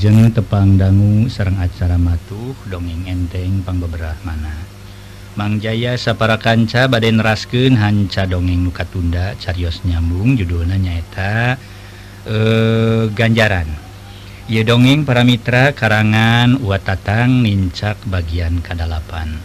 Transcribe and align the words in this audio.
Wilujeng 0.00 0.32
tepang 0.32 0.80
dangu 0.80 1.28
sarang 1.28 1.60
acara 1.60 2.00
matuh 2.00 2.56
dongeng 2.72 3.04
enteng 3.04 3.60
pangbeberah 3.60 4.16
mana 4.24 4.56
Mang 5.36 5.60
Jaya 5.60 5.92
sapara 6.00 6.40
kanca 6.40 6.88
baden 6.88 7.20
rasken 7.20 7.76
hanca 7.76 8.24
dongeng 8.24 8.64
nuka 8.64 8.88
tunda 8.88 9.36
carios 9.36 9.84
nyambung 9.84 10.40
judulna 10.40 10.80
nyaeta 10.80 11.60
eh 12.24 13.12
ganjaran 13.12 13.68
Ye 14.48 14.64
dongeng 14.64 15.04
para 15.04 15.20
mitra 15.20 15.76
karangan 15.76 16.56
Watatang 16.64 17.44
nincak 17.44 18.00
bagian 18.08 18.64
kadalapan. 18.64 19.36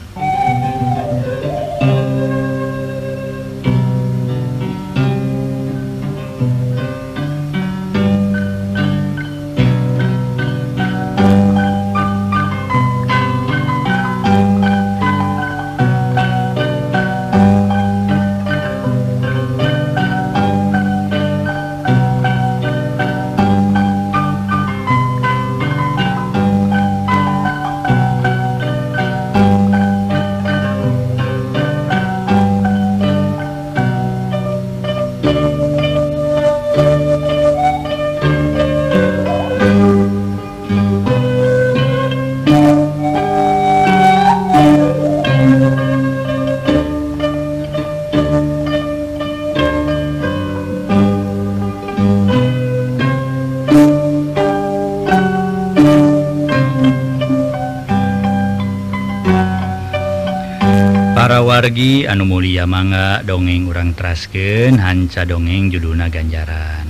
Iya 62.56 62.64
mangga 62.72 63.20
dongeng 63.20 63.68
urang 63.68 63.92
trasken 63.92 64.80
hanca 64.80 65.28
dongeng 65.28 65.76
juduna 65.76 66.08
ganjaran. 66.08 66.88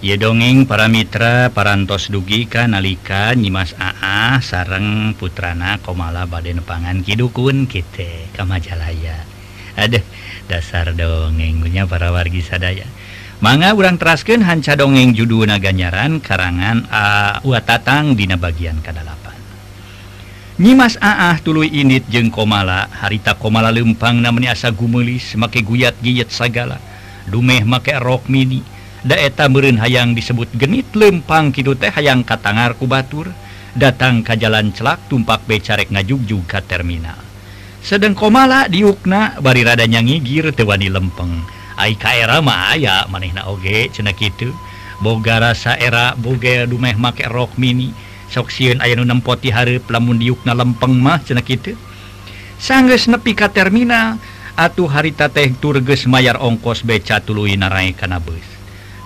Ye 0.00 0.16
dongeng 0.16 0.64
para 0.64 0.88
mitra 0.88 1.52
parantos 1.52 2.08
dugi 2.08 2.48
ka 2.48 2.64
nalika 2.64 3.36
nyimas 3.36 3.76
Aa 3.76 4.40
sareng 4.40 5.12
putrana 5.12 5.76
Komala 5.84 6.24
baden 6.24 6.64
pangan 6.64 7.04
Kidukun 7.04 7.68
kita 7.68 8.32
kamajalaya. 8.32 9.28
Adeh 9.76 10.00
dasar 10.48 10.96
dongengnya 10.96 11.84
para 11.84 12.08
wargi 12.08 12.40
sadaya. 12.40 12.88
Manga 13.44 13.76
urang 13.76 14.00
trasken 14.00 14.40
hanca 14.40 14.72
dongeng 14.72 15.12
juduna 15.12 15.60
ganjaran 15.60 16.24
karangan 16.24 16.88
uh, 16.88 17.36
a 17.36 17.44
Watatang 17.44 18.16
dina 18.16 18.40
bagian 18.40 18.80
kedalapan 18.80 19.27
Nyimas 20.58 20.98
Aah 20.98 21.38
tulu 21.38 21.62
init 21.62 22.10
jeung 22.10 22.34
komala. 22.34 22.90
Harita 22.90 23.38
komala 23.38 23.70
lempang 23.70 24.18
namanya 24.18 24.58
asa 24.58 24.74
gumelis 24.74 25.38
make 25.38 25.62
guyat 25.62 25.94
giyet 26.02 26.34
sagala. 26.34 26.82
Dumeh 27.30 27.62
make 27.62 27.94
rok 27.94 28.26
mini. 28.26 28.66
Daeta 29.06 29.46
meureun 29.46 29.78
hayang 29.78 30.18
disebut 30.18 30.50
genit 30.58 30.90
lempang 30.98 31.54
kitu 31.54 31.78
teh 31.78 31.94
hayang 31.94 32.26
katangar 32.26 32.74
ku 32.74 32.90
batur. 32.90 33.30
Datang 33.78 34.26
ka 34.26 34.34
jalan 34.34 34.74
celak 34.74 34.98
tumpak 35.06 35.46
becarek 35.46 35.94
ngajugjug 35.94 36.42
ka 36.50 36.58
terminal. 36.58 37.22
Sedang 37.78 38.18
komala 38.18 38.66
diukna 38.66 39.38
bari 39.38 39.62
rada 39.62 39.86
nyangigir 39.86 40.50
teu 40.50 40.66
wani 40.66 40.90
lempeng. 40.90 41.38
Ai 41.78 41.94
ka 41.94 42.18
era 42.18 42.42
mah 42.42 42.74
aya 42.74 43.06
manehna 43.06 43.46
oge 43.46 43.94
cenah 43.94 44.10
kitu. 44.10 44.50
Boga 44.98 45.38
rasa 45.38 45.78
era 45.78 46.18
boga 46.18 46.66
dumeh 46.66 46.98
make 46.98 47.22
rok 47.30 47.54
mini. 47.54 47.94
soksiun 48.28 48.80
aya 48.84 48.96
nunempoti 48.96 49.50
hareup 49.52 49.88
lamun 49.90 50.20
diuk 50.20 50.44
na 50.44 50.52
lempeng 50.54 50.96
mah 50.96 51.20
cenah 51.20 51.44
kitu. 51.44 51.76
Sanggeus 52.58 53.06
nepi 53.06 53.38
ka 53.38 53.46
terminal 53.54 54.18
atuh 54.58 54.90
harita 54.90 55.30
teh 55.30 55.54
turgeus 55.62 56.10
mayar 56.10 56.34
ongkos 56.42 56.82
beca 56.82 57.22
tuluy 57.22 57.54
narai 57.54 57.94
kana 57.94 58.18
beus 58.18 58.42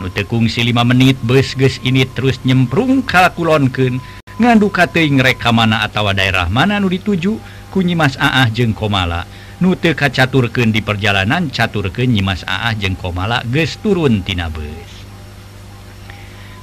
nu 0.01 0.09
teu 0.09 0.25
kungsi 0.25 0.65
5 0.65 0.89
menit 0.89 1.21
beus 1.21 1.53
geus 1.53 1.77
ini 1.85 2.09
terus 2.09 2.41
nyemprung 2.49 3.05
kalkulonkeun 3.05 4.01
ngandu 4.41 4.73
kateuing 4.73 5.21
rek 5.21 5.45
ka 5.45 5.53
mana 5.53 5.85
atawa 5.85 6.17
daerah 6.17 6.49
mana 6.49 6.81
nu 6.81 6.89
dituju 6.89 7.37
ku 7.69 7.81
Nyimas 7.81 8.21
Aah 8.21 8.49
jeung 8.53 8.77
Komala. 8.77 9.25
Nu 9.61 9.77
teu 9.77 9.97
kacaturkeun 9.97 10.73
di 10.73 10.81
perjalanan 10.81 11.53
caturkeun 11.53 12.09
Nyimas 12.09 12.45
Aah 12.49 12.73
jeung 12.73 12.97
Komala 12.97 13.45
geus 13.53 13.77
turun 13.85 14.25
tina 14.25 14.49
beus 14.49 14.92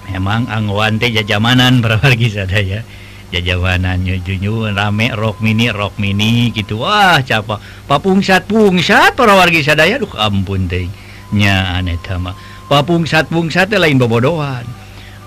Memang 0.09 0.49
angguan 0.49 0.97
teh 0.97 1.13
jajamanan 1.13 1.85
berapa 1.85 2.01
lagi 2.01 2.33
sadaya 2.33 2.81
jajamanan 3.29 4.01
nyujunyu 4.01 4.73
rame 4.73 5.13
rok 5.13 5.37
mini 5.37 5.69
rok 5.69 6.01
mini 6.01 6.49
gitu. 6.49 6.81
Wah 6.81 7.21
capa 7.21 7.61
papungsat 7.85 8.49
pungsat 8.49 9.13
para 9.13 9.37
wargi 9.37 9.61
sadaya 9.61 10.01
duh 10.01 10.09
ampun 10.17 10.65
teh. 10.65 10.89
Nya 11.29 11.77
aneh 11.77 12.01
tama 12.01 12.33
papungsat 12.65 13.29
pungsat 13.29 13.69
teh 13.69 13.77
lain 13.77 14.01
bobodohan. 14.01 14.65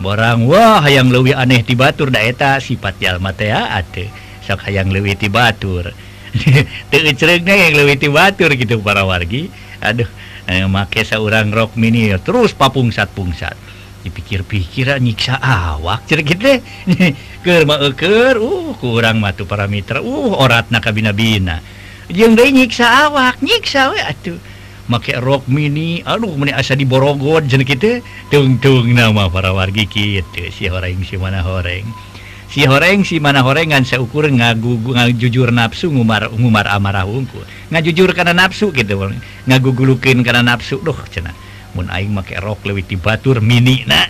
Borang 0.03 0.51
wah 0.51 0.83
hayang 0.83 1.15
leuwih 1.15 1.39
aneh 1.39 1.63
ti 1.63 1.79
batur 1.79 2.11
da 2.11 2.19
eta 2.19 2.59
sifat 2.59 2.99
jalma 2.99 3.31
teh 3.31 3.55
ate 3.55 4.11
sok 4.43 4.67
hayang 4.67 4.91
leuwih 4.91 5.15
ti 5.15 5.31
batur. 5.31 5.95
Teu 6.91 7.01
yang 7.07 7.75
leuwih 7.79 7.95
ti 7.95 8.11
batur 8.11 8.51
gitu 8.59 8.83
para 8.83 9.07
wargi. 9.07 9.47
Aduh 9.79 10.11
eh, 10.51 10.67
make 10.67 11.07
saurang 11.07 11.55
rok 11.55 11.79
mini 11.79 12.11
terus 12.19 12.51
papungsat 12.51 13.15
pungsat 13.15 13.55
dipikir-pikir 14.03 14.91
nyiksa 14.99 15.39
awak 15.39 16.05
gituker 16.11 16.59
eh, 17.47 18.35
uh 18.37 18.71
kurang 18.77 19.23
matu 19.23 19.47
para 19.47 19.71
Mitra 19.71 20.03
uh 20.03 20.35
kabina-bina. 20.83 21.63
Jeung 22.11 22.35
deui 22.35 22.51
nyiksa 22.51 23.09
awak 23.09 23.39
nyiksa 23.39 23.95
we 23.95 24.01
atuh. 24.03 24.39
Make 24.91 25.15
rok 25.23 25.47
mini 25.47 26.03
aduh 26.03 26.35
meni 26.35 26.51
asa 26.51 26.75
diborogod 26.75 27.47
jeung 27.47 27.63
kitu 27.63 28.03
kita 28.03 28.35
tungtung 28.35 28.91
nama 28.91 29.31
para 29.31 29.55
wargi 29.55 29.87
kitu 29.87 30.51
si 30.51 30.67
horeng 30.67 31.07
si 31.07 31.15
mana 31.15 31.41
horeng. 31.47 31.87
Si 32.51 32.67
horeng 32.67 33.07
si 33.07 33.17
mana 33.23 33.41
horengan 33.41 33.87
seukur 33.87 34.29
ngagugu 34.29 34.93
ngajujur 34.93 35.55
nafsu 35.55 35.89
ngumar 35.89 36.29
ngumar 36.35 36.69
amarah 36.69 37.07
unggul 37.07 37.47
ngajujur 37.71 38.13
karena 38.13 38.35
nafsu 38.35 38.75
gitu 38.75 39.09
ngagugulukin 39.47 40.21
karena 40.27 40.43
nafsu 40.43 40.83
duh 40.83 40.99
cenah. 41.09 41.33
aing 41.77 42.13
make 42.13 42.37
rok 42.41 42.61
ti 42.85 42.97
Batur 42.97 43.41
mini 43.41 43.85
na 43.89 44.07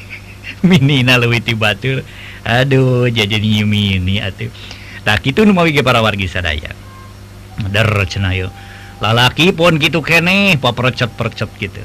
mini 0.68 1.02
na 1.02 1.16
lewiti 1.16 1.56
Batur. 1.56 2.04
Aduh 2.44 3.08
jajan 3.08 3.44
mini 3.64 4.20
atuh. 4.20 4.48
Nu 5.44 5.52
mawi 5.52 5.72
ge 5.72 5.82
para 5.82 6.04
wargi 6.04 6.28
sadaya. 6.28 6.72
Der 7.72 7.88
cenah 8.08 8.36
yo. 8.36 8.48
Lalaki 9.00 9.56
pun 9.56 9.80
gitu 9.80 10.04
keneh 10.04 10.60
papercet 10.60 11.12
percet 11.16 11.48
gitu. 11.56 11.80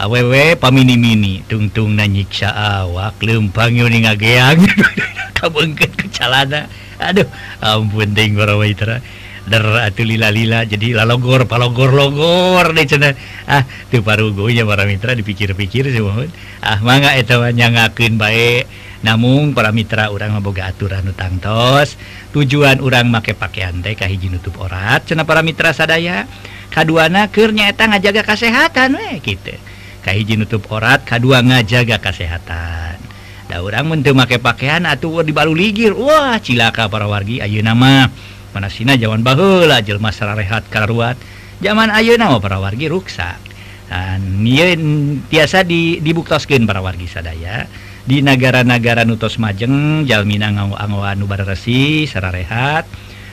Awewe 0.00 0.56
pamini 0.56 0.96
mini 0.96 1.44
tungtung 1.46 1.94
na 1.94 2.08
nyiksa 2.08 2.50
awak 2.50 3.20
lempang 3.20 3.76
yun 3.76 3.92
ngageang. 3.92 4.64
Kabengket 5.36 5.92
ke 5.92 6.08
calana. 6.08 6.66
Aduh 6.96 7.28
ampun 7.60 8.16
deng 8.16 8.36
para 8.36 8.56
waitera 8.56 9.04
lila-lila 9.48 10.64
jadi 10.64 10.96
lalogor 10.96 11.44
palogor 11.44 11.92
logor 11.92 12.72
deh 12.72 12.86
cena 12.88 13.12
ah 13.44 13.64
tuh 13.92 14.00
paru 14.00 14.32
gue 14.32 14.64
para 14.64 14.88
mitra 14.88 15.12
dipikir-pikir 15.12 15.92
sih 15.92 16.00
mohon 16.00 16.32
ah 16.64 16.80
mangga 16.80 17.12
itu 17.16 17.36
nyangakin 17.52 18.16
baik 18.16 18.64
namun 19.04 19.52
para 19.52 19.68
mitra 19.68 20.08
orang 20.08 20.40
boga 20.40 20.72
aturan 20.72 21.04
utang 21.04 21.36
tos 21.36 22.00
tujuan 22.32 22.80
orang 22.80 23.12
make 23.12 23.36
pakaian 23.36 23.84
teh 23.84 23.92
kahiji 23.92 24.32
nutup 24.32 24.56
orat 24.56 25.04
cenah 25.04 25.28
para 25.28 25.44
mitra 25.44 25.76
sadaya. 25.76 26.24
Kaduana 26.74 27.30
kernya 27.30 27.70
eta 27.70 27.86
ngajaga 27.86 28.26
kesehatan 28.26 28.98
we 28.98 29.22
gitu 29.22 29.54
kahiji 30.02 30.34
nutup 30.34 30.66
orat 30.74 31.06
kadua 31.06 31.38
ngajaga 31.38 32.02
kesehatan 32.02 32.98
da 33.46 33.62
orang 33.62 33.86
mentemake 33.86 34.42
pakaian 34.42 34.82
atau 34.82 35.22
dibalu 35.22 35.54
ligir. 35.54 35.94
Wah 35.94 36.34
cilaka 36.42 36.90
para 36.90 37.06
wargi 37.06 37.38
ayo 37.38 37.62
nama 37.62 38.10
panasina 38.54 38.94
jaman 38.94 39.26
bahula 39.26 39.82
jelma 39.82 40.14
sararehat 40.14 40.70
karuat 40.70 41.18
zaman 41.58 41.90
ayo 41.90 42.14
nama 42.14 42.38
para 42.38 42.62
wargi 42.62 42.86
ruksa 42.86 43.34
dan 43.94 44.42
tiasa 45.28 45.62
di, 45.62 46.00
dibuktaskan 46.00 46.66
para 46.66 46.82
wargi 46.82 47.06
sadaya. 47.06 47.68
Di 48.04 48.20
negara-negara 48.20 49.08
nutos 49.08 49.40
majeng 49.40 50.04
Jalmina 50.04 50.52
ngawa 50.52 51.16
nubarresi 51.16 52.04
secara 52.04 52.36
sararehat 52.36 52.84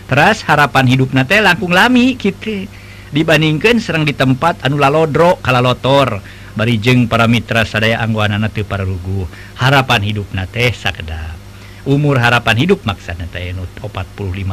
teras 0.07 0.43
harapan 0.47 0.87
hidup 0.87 1.11
nate 1.11 1.43
langkung 1.43 1.75
lami 1.75 2.15
gitu 2.15 2.67
dibandingkan 3.11 3.83
serang 3.83 4.07
di 4.07 4.15
tempat 4.15 4.63
anu 4.63 4.79
lalodro 4.79 5.41
kalalotor. 5.43 6.23
Barijeng 6.51 7.07
para 7.07 7.31
mitra 7.31 7.63
sadaya 7.63 8.03
angguanana 8.03 8.51
teu 8.51 8.67
para 8.67 8.83
lugu 8.83 9.23
harapan 9.59 10.03
hidup 10.03 10.27
nate 10.35 10.71
sakedap. 10.75 11.40
umur 11.85 12.21
harapan 12.21 12.55
hidup 12.61 12.85
maksana 12.85 13.25
45 13.25 13.81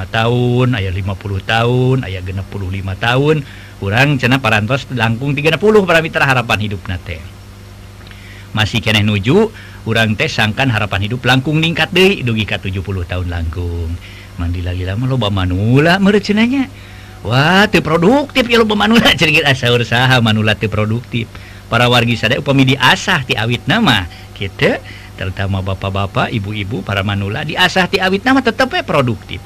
tahun 0.09 0.67
aya 0.73 0.91
50 0.93 1.13
tahun 1.45 1.97
aya 2.09 2.21
65 2.25 2.49
tahun 2.97 3.37
kurang 3.79 4.17
cena 4.17 4.41
parantos 4.41 4.89
langkung 4.97 5.37
30 5.37 5.61
paramita 5.61 6.25
harapan 6.25 6.59
hidup 6.65 6.81
nate 6.89 7.21
masih 8.57 8.81
keeh 8.81 9.05
nuju 9.05 9.53
kurang 9.89 10.17
teh 10.17 10.29
sangkan 10.29 10.69
harapan 10.69 11.09
hidup 11.09 11.25
langkung 11.25 11.61
ningkat 11.61 11.89
De 11.93 12.21
dugi 12.21 12.45
K 12.45 12.61
70 12.61 12.85
tahun 13.09 13.27
langkung. 13.33 13.89
Mandi 14.37 14.61
lagi-lama 14.63 15.09
loba 15.09 15.35
manula 15.35 15.99
merecenanya 15.99 16.71
Wah 17.27 17.67
produktif 17.67 18.47
ya 18.47 18.63
loba 18.63 18.79
manula 18.79 19.11
cerita 19.19 19.49
asa 19.49 19.73
usaha 19.73 20.17
manula 20.23 20.55
produktif. 20.55 21.27
Para 21.73 21.89
wargi 21.89 22.21
sada 22.21 22.37
upami 22.37 22.69
di 22.69 22.75
asah 22.77 23.25
ti 23.25 23.33
awit 23.33 23.65
nama 23.65 24.05
kita 24.37 24.79
terutama 25.19 25.59
bapak-bapak 25.61 26.31
ibu-ibu 26.31 26.87
para 26.87 27.03
manula 27.03 27.43
diasah 27.43 27.91
ti 27.91 27.99
awit 27.99 28.23
nama 28.23 28.39
tetap 28.39 28.71
produktif. 28.87 29.43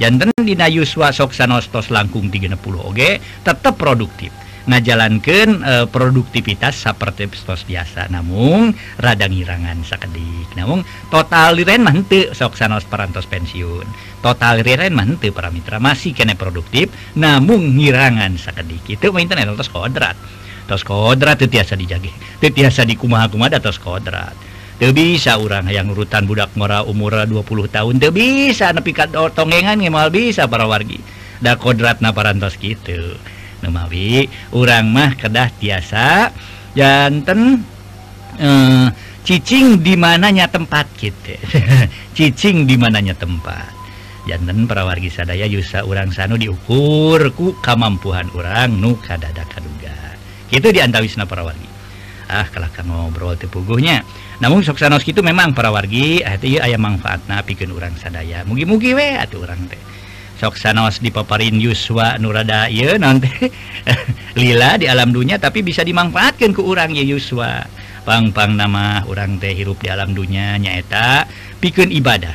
Jantan 0.00 0.32
Dina 0.40 0.64
Yuswa 0.64 1.12
soksanostos 1.12 1.92
langkung 1.92 2.32
30 2.32 2.56
Oge? 2.56 3.20
Tetap 3.44 3.76
produktif. 3.76 4.32
Ngajalankan 4.64 5.48
e, 5.60 5.74
produktivitas 5.92 6.88
seperti 6.88 7.28
stos 7.36 7.68
biasa 7.68 8.08
namun 8.08 8.72
rada 8.96 9.28
ngirangan 9.28 9.84
sekedik 9.84 10.52
namun 10.56 10.84
total 11.08 11.56
liren 11.56 11.84
mantu 11.84 12.32
soksanos 12.32 12.88
perantos 12.88 13.28
pensiun. 13.28 13.84
Total 14.24 14.64
liren 14.64 14.96
mantu 14.96 15.32
para 15.36 15.52
mitra 15.52 15.76
masih 15.76 16.16
kena 16.16 16.32
produktif 16.32 16.88
namun 17.12 17.76
ngirangan 17.76 18.40
sekedik 18.40 18.96
itu 18.96 19.12
internet 19.20 19.52
tos 19.52 19.68
kodrat. 19.68 20.16
Tos 20.64 20.80
kodrat 20.80 21.36
itu 21.44 21.60
tiasa 21.60 21.76
dijagi 21.76 22.08
itu 22.40 22.48
tiasa 22.48 22.88
dikumaha 22.88 23.28
kumada 23.28 23.60
tos 23.60 23.76
kodrat. 23.76 24.49
teu 24.80 24.96
bisa 24.96 25.36
orang 25.36 25.68
yang 25.68 25.92
urutan 25.92 26.24
budak 26.24 26.56
mora 26.56 26.80
umur 26.80 27.12
20 27.12 27.36
tahun 27.68 27.94
teu 28.00 28.10
bisa 28.10 28.72
nepi 28.72 28.96
ka 28.96 29.12
tongengan 29.12 29.76
ngemal 29.76 30.08
bisa 30.08 30.48
para 30.48 30.64
wargi. 30.64 30.96
Da 31.40 31.56
kodrat 31.56 32.04
naparantos 32.04 32.56
gitu 32.60 33.16
Nemawi 33.60 34.28
urang 34.56 34.88
mah 34.88 35.16
kedah 35.16 35.52
tiasa 35.60 36.32
janten 36.72 37.60
eh, 38.40 38.88
cicing 39.24 39.84
di 39.84 40.00
mananya 40.00 40.48
tempat 40.48 40.88
gitu 40.96 41.36
cicing 42.16 42.64
di 42.64 42.80
mananya 42.80 43.12
tempat. 43.12 43.76
Jantan 44.28 44.68
para 44.68 44.84
wargi 44.84 45.08
sadaya 45.08 45.48
yusa 45.48 45.84
orang 45.84 46.12
sanu 46.12 46.36
diukur 46.36 47.32
ku 47.32 47.56
kamampuhan 47.64 48.28
orang 48.36 48.76
nu 48.76 48.96
kadada 49.00 49.44
kaduga. 49.48 49.96
Itu 50.52 50.68
diantawisna 50.72 51.24
para 51.24 51.44
wargi. 51.44 51.69
ah 52.30 52.46
kalah 52.46 52.70
ngobrol 52.86 53.34
tepuguhnya. 53.34 54.06
Namun 54.38 54.62
soksanos 54.62 55.02
itu 55.04 55.20
memang 55.20 55.52
para 55.52 55.68
wargi 55.74 56.22
ah, 56.22 56.38
aya 56.38 56.78
manfaatna 56.78 57.42
bikin 57.42 57.74
urang 57.74 57.92
sadaya. 57.98 58.46
Mugi-mugi 58.46 58.94
we 58.94 59.18
atau 59.18 59.42
orang 59.42 59.60
teh. 59.66 59.80
Soksanos 60.40 61.04
dipaparin 61.04 61.60
Yuswa 61.60 62.16
nurrada 62.16 62.64
nanti 62.96 63.28
lila 64.40 64.80
di 64.80 64.88
alam 64.88 65.12
dunia 65.12 65.36
tapi 65.36 65.60
bisa 65.60 65.84
dimanfaatkan 65.84 66.56
ke 66.56 66.62
urang 66.64 66.96
ya 66.96 67.04
Yuswa. 67.04 67.68
Pangpang 68.08 68.56
nama 68.56 69.04
orang 69.04 69.36
teh 69.36 69.52
hirup 69.52 69.84
di 69.84 69.92
alam 69.92 70.16
dunia 70.16 70.56
nyaeta 70.56 71.28
bikin 71.60 71.92
ibadah. 71.92 72.32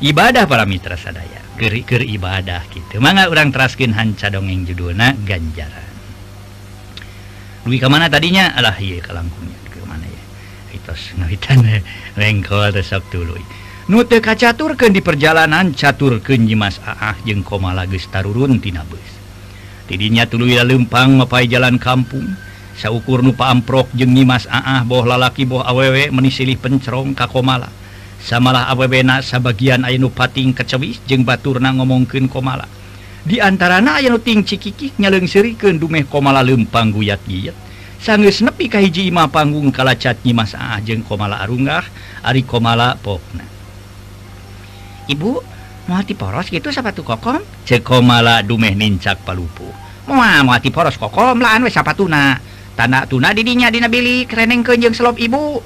Ibadah 0.00 0.48
para 0.48 0.64
mitra 0.64 0.96
sadaya. 0.96 1.44
Gerikir 1.60 2.00
ibadah 2.00 2.64
gitu 2.72 2.96
mangga 3.04 3.28
orang 3.28 3.52
teraskin 3.52 3.92
hanca 3.92 4.32
dongeng 4.32 4.64
judulna 4.64 5.12
ganjaran. 5.28 5.91
Dwi 7.62 7.78
ke 7.78 7.86
mana 7.86 8.10
tadinya? 8.10 8.50
Alah 8.58 8.74
iya 8.82 8.98
kalangkungnya 8.98 9.58
ke 9.70 9.78
mana 9.86 10.06
ya 10.06 10.22
itu 10.74 10.92
ngawitan 11.18 11.62
lengkol 12.18 12.74
resep 12.74 13.02
dulu 13.12 13.38
nute 13.86 14.18
kacaturkeun 14.18 14.94
di 14.94 15.02
perjalanan 15.04 15.70
caturkeun 15.76 16.48
nyimas 16.48 16.82
Aah 16.82 17.18
jeung 17.22 17.44
komala 17.44 17.86
geus 17.86 18.08
tarurun 18.10 18.58
tina 18.58 18.82
beus 18.88 19.12
tidinya 19.86 20.26
tuluy 20.26 20.58
lempang 20.58 21.18
mapai 21.18 21.46
jalan 21.46 21.78
kampung. 21.78 22.26
Saukur 22.72 23.20
nu 23.20 23.36
paamprok 23.36 23.92
jeung 23.92 24.16
Nyimas 24.16 24.48
Aah 24.48 24.80
boh 24.82 25.04
lalaki 25.04 25.44
boh 25.44 25.60
awewe 25.60 26.08
menisilih 26.08 26.56
pencerong 26.56 27.12
ka 27.12 27.28
komala 27.28 27.68
samalah 28.22 28.70
awewena 28.72 29.20
sabagian 29.20 29.84
aya 29.84 30.00
nu 30.00 30.08
pating 30.08 30.56
kecewis 30.56 30.96
jeung 31.04 31.20
baturna 31.20 31.68
ngomongkeun 31.76 32.32
komala 32.32 32.64
diantara 33.22 33.78
nu 33.78 34.18
ting 34.18 34.42
cikikik 34.42 34.98
ke 35.58 35.68
dumeh 35.78 36.04
komala 36.10 36.42
lempang 36.42 36.90
guyat 36.90 37.22
giat 37.26 37.54
sanggeus 38.02 38.42
nepi 38.42 38.66
kahiji 38.66 39.06
imah 39.10 39.30
panggung 39.30 39.70
kalacat 39.70 40.18
nyimas 40.26 40.58
Mas 40.58 40.82
Ajeng 40.82 41.06
komala 41.06 41.38
arunggah 41.38 41.86
Ari 42.26 42.42
komala 42.42 42.98
popna 42.98 43.46
Ibu 45.10 45.30
muati 45.90 46.14
poros 46.14 46.46
gitu 46.46 46.70
sapatu 46.70 47.02
kokom? 47.02 47.42
Cekomala 47.66 48.40
dumeh 48.46 48.70
nincak 48.78 49.26
palupu. 49.26 49.66
Mua 50.06 50.40
muati 50.46 50.70
poros 50.70 50.94
kokom. 50.94 51.42
Laan 51.42 51.66
wes 51.66 51.74
sapatuna 51.74 52.38
tanda 52.78 53.02
tuna 53.10 53.34
didinya 53.34 53.66
dina 53.66 53.90
bilik 53.90 54.30
reneng 54.30 54.62
kenjeng 54.62 54.94
selop 54.94 55.18
ibu. 55.18 55.58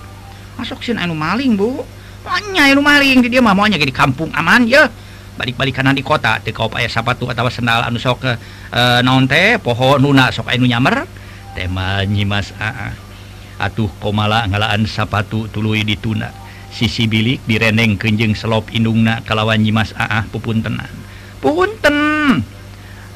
Masuk 0.57 0.81
sin 0.81 0.97
anu 0.97 1.13
maling 1.13 1.53
bu. 1.55 1.85
Monya 2.25 2.73
anu 2.73 2.83
maling 2.83 3.23
di 3.23 3.29
dia 3.29 3.45
mah 3.45 3.55
maunya 3.55 3.79
di 3.79 3.95
kampung 3.95 4.33
aman 4.35 4.67
ya 4.67 4.89
balik-balik 5.37 5.77
kanan 5.77 5.95
di 5.95 6.03
kota 6.03 6.41
teu 6.41 6.57
kau 6.57 6.73
aya 6.73 6.89
sapatu 6.89 7.29
atau 7.29 7.47
sendal 7.53 7.85
anu 7.85 8.01
sok 8.01 8.25
ke 8.25 8.33
naon 9.05 9.29
teh 9.29 9.61
poho 9.61 10.01
nuna 10.01 10.33
sok 10.33 10.49
anu 10.51 10.65
nyamer 10.65 11.05
tema 11.57 12.05
nyimas 12.05 12.53
aa 12.61 12.69
ah, 12.69 12.81
ah. 12.93 12.95
atuh 13.65 13.89
komala 13.97 14.45
ngalaan 14.45 14.85
sapatu 14.85 15.49
tuluy 15.49 15.81
dituna. 15.81 16.29
Sisi 16.77 17.09
bilik 17.09 17.41
direndeng 17.49 17.97
kenjeng 17.97 18.37
selop 18.37 18.69
indungna 18.69 19.25
kalawan 19.25 19.65
nyimas 19.65 19.97
ah, 19.97 20.21
aa 20.21 20.29
pupuntenan 20.29 20.93
punten 21.41 22.43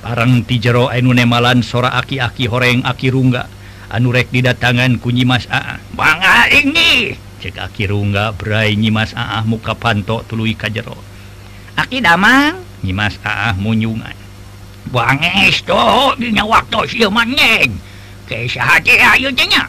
parang 0.00 0.40
ti 0.48 0.56
jero 0.56 0.88
anu 0.88 1.12
nemalan 1.12 1.60
sora 1.60 1.92
aki-aki 2.00 2.48
horeng 2.48 2.80
aki 2.88 3.12
rungga. 3.12 3.44
Anu 3.90 4.14
rek 4.14 4.30
didatangan 4.30 5.02
ku 5.02 5.10
nyimas 5.10 5.50
aa 5.50 5.82
bang 5.92 6.22
ini! 6.62 7.12
Cek 7.42 7.58
aki 7.58 7.90
rungga 7.90 8.32
berai 8.32 8.78
nyimas 8.78 9.12
aa 9.18 9.42
muka 9.44 9.74
pantok 9.76 10.24
tuluy 10.30 10.56
ka 10.56 10.70
jero. 10.72 10.96
Aki 11.80 12.04
damang 12.04 12.60
Nyimas 12.84 13.16
aa 13.24 13.56
munyungan 13.56 14.20
banges 14.90 15.62
tuh 15.62 16.18
dina 16.18 16.42
waktu 16.42 16.90
sieu 16.90 17.08
maneng. 17.08 17.78
Ke 18.26 18.50
sahate 18.50 18.98
ayeuna 18.98 19.44
nya. 19.46 19.62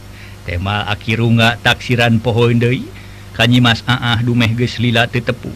Tema 0.46 0.90
akirunga 0.90 1.62
taksiran 1.62 2.18
pohon 2.18 2.58
deui. 2.58 2.90
Ka 3.32 3.48
Nyimas 3.48 3.86
Aah 3.88 4.20
dumeh 4.20 4.52
geus 4.58 4.82
lila 4.82 5.08
teu 5.08 5.24
tepung. 5.24 5.56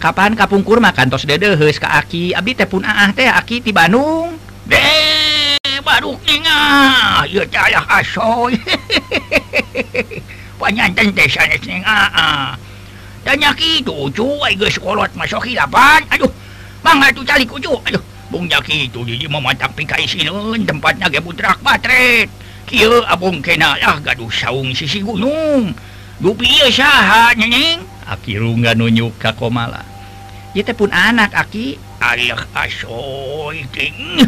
Kapan 0.00 0.32
kapungkur 0.38 0.80
makan 0.80 1.12
tos 1.12 1.26
deudeuheus 1.28 1.76
ka 1.76 2.00
Aki. 2.00 2.32
Abdi 2.32 2.54
teh 2.56 2.66
pun 2.70 2.86
Aah 2.86 3.10
teh 3.12 3.28
Aki 3.28 3.60
ti 3.60 3.70
Bandung. 3.74 4.38
deh 4.64 5.58
baru 5.84 6.16
ninga. 6.24 6.62
Ieu 7.28 7.44
teh 7.44 7.76
asoy. 7.76 8.56
Panyanten 10.60 11.12
teh 11.12 11.28
sanes 11.28 11.60
ning 11.66 11.82
aa 11.84 12.56
danyaki 13.24 13.80
tuju 13.80 14.36
ge 14.60 14.68
kolot 14.76 15.08
masuk 15.16 15.48
hilapan 15.48 16.04
aduh 16.12 16.28
mangga 16.84 17.08
tuh 17.16 17.24
calik 17.24 17.48
ucu 17.48 17.72
aduh 17.88 18.04
bung 18.28 18.44
jaki 18.44 18.92
itu 18.92 19.00
jadi 19.00 19.24
mematak 19.24 19.72
pikai 19.72 20.04
e 20.04 20.08
sinun 20.08 20.60
tempatnya 20.68 21.08
ge 21.08 21.24
butrak 21.24 21.56
batret 21.64 22.28
kieu 22.68 23.00
abung 23.08 23.40
kena 23.40 23.80
lah 23.80 23.96
gaduh 24.04 24.28
saung 24.28 24.76
sisi 24.76 25.00
gunung 25.00 25.72
dupi 26.20 26.44
ieu 26.44 26.68
saha 26.68 27.32
nyening 27.32 27.80
aki 28.04 28.36
rungga 28.36 28.76
nunjuk 28.76 29.16
ka 29.16 29.32
komala 29.32 29.80
ieu 30.52 30.60
teh 30.60 30.76
pun 30.76 30.92
anak 30.92 31.32
aki 31.32 31.80
aliah 32.04 32.44
asoy 32.52 33.64
ting 33.72 34.20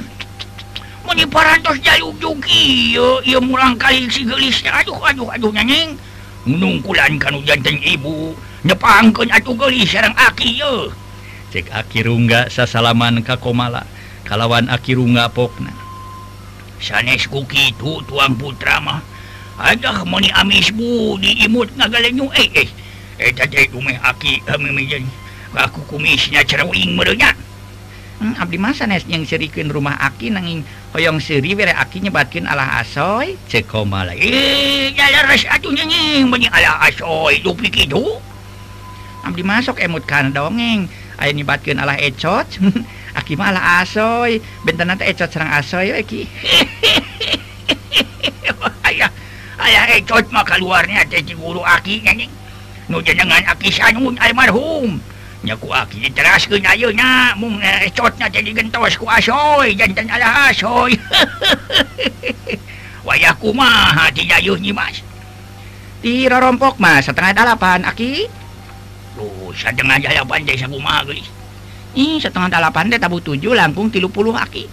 mun 1.04 1.20
parantos 1.28 1.76
jaluk 1.84 2.16
juki 2.16 2.96
ieu 2.96 3.20
ieu 3.28 3.44
murang 3.44 3.76
kali 3.76 4.08
si 4.08 4.24
geulis 4.24 4.64
aduh 4.64 4.96
aduh 5.04 5.28
aduh 5.28 5.52
nyening 5.52 6.00
nungkulan 6.48 7.20
kanu 7.20 7.44
janten 7.44 7.76
ibu 7.84 8.32
Akirungga 11.72 12.52
sasalaman 12.52 13.24
Kakomala 13.24 13.88
kalawan 14.28 14.68
aki 14.68 14.92
rungga 14.92 15.32
pokna. 15.32 15.72
Sanes 16.82 17.24
kuki 17.24 17.72
itu 17.72 18.04
tuang 18.04 18.36
putra 18.36 18.76
mah. 18.82 19.00
Ada 19.56 20.04
moni 20.04 20.28
amis 20.36 20.68
bu 20.68 21.16
diimut 21.16 21.72
ngagalenyu. 21.80 22.28
Eh 22.36 22.48
eh 22.52 22.68
eh 23.16 23.32
tadi 23.32 23.64
dumeh 23.72 23.96
aki 24.04 24.44
eh, 24.44 24.52
amimin 24.52 25.08
aku 25.56 25.80
kumisnya 25.88 26.44
cerewing 26.44 27.00
merenya 27.00 27.32
hmm, 28.20 28.36
abdi 28.36 28.60
masa 28.60 28.84
nes 28.84 29.08
yang 29.08 29.24
serikeun 29.24 29.72
rumah 29.72 29.96
aki 29.96 30.28
nanging 30.28 30.60
hoyong 30.92 31.16
seuri 31.16 31.56
bere 31.56 31.72
aki 31.72 32.04
nyebatkeun 32.04 32.44
alah 32.44 32.84
asoy? 32.84 33.40
Cek 33.48 33.64
komala 33.64 34.12
eh 34.12 34.92
jalan 34.92 35.24
leres 35.32 35.48
atuh 35.48 35.72
nyeung 35.72 36.28
meni 36.28 36.48
alah 36.52 36.84
asoy 36.84 37.40
lupi 37.40 37.72
kitu. 37.72 38.20
Abdi 39.26 39.42
masuk 39.42 39.82
emut 39.82 40.06
eh, 40.06 40.08
karena 40.08 40.30
dongeng 40.30 40.86
Ayo 41.18 41.34
nyibatkan 41.34 41.82
Allah 41.82 41.98
ecot 41.98 42.46
Aki 43.18 43.32
mah 43.40 43.48
Allah 43.48 43.80
asoy. 43.80 44.44
Bentar 44.62 44.84
nanti 44.84 45.08
ecot 45.08 45.32
serang 45.32 45.48
asoy 45.50 45.90
oh, 45.90 45.98
Aki. 45.98 46.22
Ayah 48.86 49.10
Ayah 49.58 49.98
ecot 49.98 50.30
mah 50.30 50.46
keluarnya 50.46 51.02
Cici 51.10 51.34
guru 51.34 51.66
Aki 51.66 52.06
nyanyi 52.06 52.30
Nu 52.86 53.02
jenengan 53.02 53.42
Aki 53.50 53.74
sanun 53.74 54.14
almarhum 54.22 55.02
Nyaku 55.42 55.74
Aki 55.74 56.06
diteraskan 56.06 56.62
ayo 56.70 56.94
nya 56.94 57.34
Mung 57.34 57.58
eh, 57.58 57.90
ecotnya 57.90 58.30
jadi 58.30 58.54
gentos 58.54 58.94
ku 58.94 59.10
asoy. 59.10 59.74
Jantan 59.74 60.06
Allah 60.06 60.54
asoy. 60.54 60.94
Wayah 63.06 63.38
kumaha 63.38 64.10
tidak 64.10 64.42
yuh 64.42 64.58
nyimas 64.58 64.98
Tiro 66.02 66.38
rompok 66.42 66.82
mas 66.82 67.06
setengah 67.06 67.34
delapan 67.34 67.86
Aki. 67.86 68.45
setengah 72.20 72.48
delapan 72.52 72.92
tabu 73.00 73.18
tujuh 73.24 73.56
langkung 73.56 73.88
tilu 73.88 74.12
puluh 74.12 74.36
aki. 74.36 74.68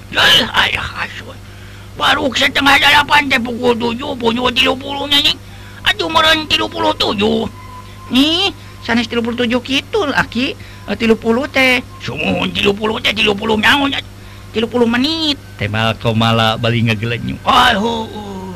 Baru 1.94 2.28
setengah 2.34 2.76
delapan 2.82 3.30
teh 3.30 3.40
pukul 3.40 3.78
tujuh 3.78 4.18
punya 4.18 4.44
tilu 4.52 4.76
tilupuluh 4.76 5.06
nih. 5.08 5.38
aduh 5.84 6.10
meren 6.10 6.48
tilu 6.50 6.66
puluh 6.68 6.92
tujuh. 6.96 7.48
Nih 8.12 8.52
sanes 8.84 9.08
tilupuluh 9.08 9.40
tujuh 9.46 9.62
gitu 9.64 10.10
aki. 10.12 10.58
Uh, 10.84 10.98
tilu 11.00 11.16
puluh 11.16 11.48
teh. 11.48 11.80
Semua 12.04 12.44
tilu 12.52 12.76
puluh 12.76 13.00
teh 13.00 13.16
tilu 13.16 13.32
tilupuluh 13.32 13.56
nyawa 13.56 14.04
tilupuluh 14.52 14.90
menit. 14.90 15.40
Temal 15.56 15.96
kau 16.02 16.12
malah 16.12 16.60
balik 16.60 16.92
ngegelenyu. 16.92 17.40
Aduh. 17.48 18.52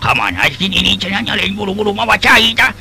Kamana 0.00 0.48
sih 0.48 0.64
ini 0.64 0.96
cenanya 0.96 1.36
lain 1.36 1.52
buru-buru 1.52 1.92
mawa 1.92 2.16
cahit 2.16 2.56
ah 2.56 2.72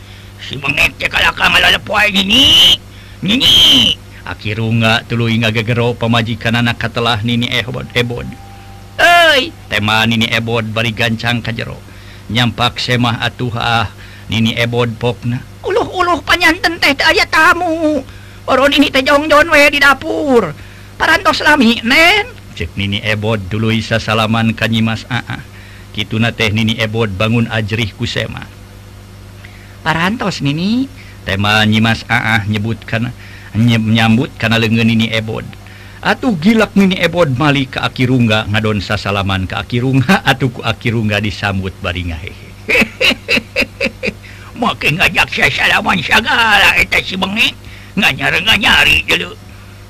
Akirunga 4.30 5.02
tulu 5.10 5.26
gagero 5.50 5.98
pamajikan 5.98 6.62
anak 6.62 6.78
katalah 6.78 7.20
nini 7.26 7.50
ehbod 7.50 7.90
ebod 7.98 8.30
Ei 9.00 9.50
tema 9.72 10.04
nini 10.04 10.28
ebod 10.28 10.68
bari 10.76 10.92
gancang 10.92 11.40
kajero. 11.40 11.80
Nyampak 12.30 12.78
semah 12.78 13.24
atuh 13.24 13.56
ah 13.56 13.88
nini 14.28 14.54
ebod 14.60 14.92
pokna. 15.00 15.40
Uluh 15.64 15.88
uluh 15.88 16.20
panyanten 16.22 16.78
teh 16.78 16.94
aya 17.08 17.24
tamu. 17.26 18.04
Orang 18.46 18.76
ini 18.76 18.92
teh 18.92 19.02
jongjon 19.02 19.48
we 19.48 19.64
di 19.72 19.80
dapur. 19.80 20.52
Parantos 21.00 21.40
lami 21.40 21.80
nen. 21.82 22.28
Cek 22.60 22.76
nini 22.76 23.00
ebod 23.00 23.40
dulu 23.48 23.72
isa 23.72 24.04
salaman 24.04 24.52
kanyimas 24.52 25.08
aa 25.08 25.40
kituna 25.96 26.36
teh 26.36 26.52
nini 26.52 26.76
ebod 26.76 27.08
bangun 27.16 27.48
ajrih 27.48 27.96
ku 27.96 28.04
semah 28.04 28.59
parantos 29.82 30.42
Nini. 30.44 30.88
Tema 31.24 31.62
nyimas 31.68 32.08
Aah 32.10 32.48
nyebutkan 32.48 33.12
menyambut 33.54 33.92
nyambut 33.94 34.30
karena 34.40 34.58
lengan 34.58 34.90
ini 34.90 35.12
ebod. 35.12 35.46
Atuh 36.00 36.32
gilak 36.40 36.80
mini 36.80 36.96
ebod 36.96 37.36
Mali 37.36 37.68
ke 37.68 37.76
akirungga 37.76 38.48
ngadon 38.48 38.80
sasalaman 38.80 39.44
ke 39.50 39.56
akirungga 39.60 40.24
aki 40.32 40.48
akirungga 40.64 41.20
disambut 41.20 41.76
baringa 41.84 42.16
hehe 42.16 42.48
makin 44.60 44.96
ngajak 44.96 45.28
saya 45.28 45.52
salaman 45.52 46.00
segala 46.00 46.72
eta 46.80 47.04
si 47.04 47.20
bengek 47.20 47.52
nganyar 48.00 48.32
nganyari 48.40 49.04
dulu 49.08 49.36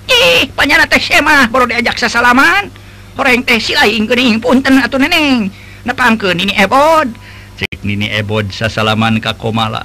ih 0.10 0.50
panjana 0.58 0.90
teh 0.90 1.00
semah 1.00 1.48
baru 1.54 1.70
diajak 1.70 1.96
sasalaman. 2.02 2.70
Orang 3.20 3.44
teh 3.44 3.60
si 3.60 3.76
lain 3.76 4.08
geuning 4.08 4.40
punten 4.40 4.80
atuh 4.80 4.98
neneng. 4.98 5.52
Nepangkeun 5.84 6.40
ini 6.40 6.54
ebod. 6.56 7.12
cek 7.60 7.84
Nini 7.84 8.08
ebod 8.08 8.48
sasalaman 8.56 9.20
ka 9.20 9.36
komala. 9.36 9.84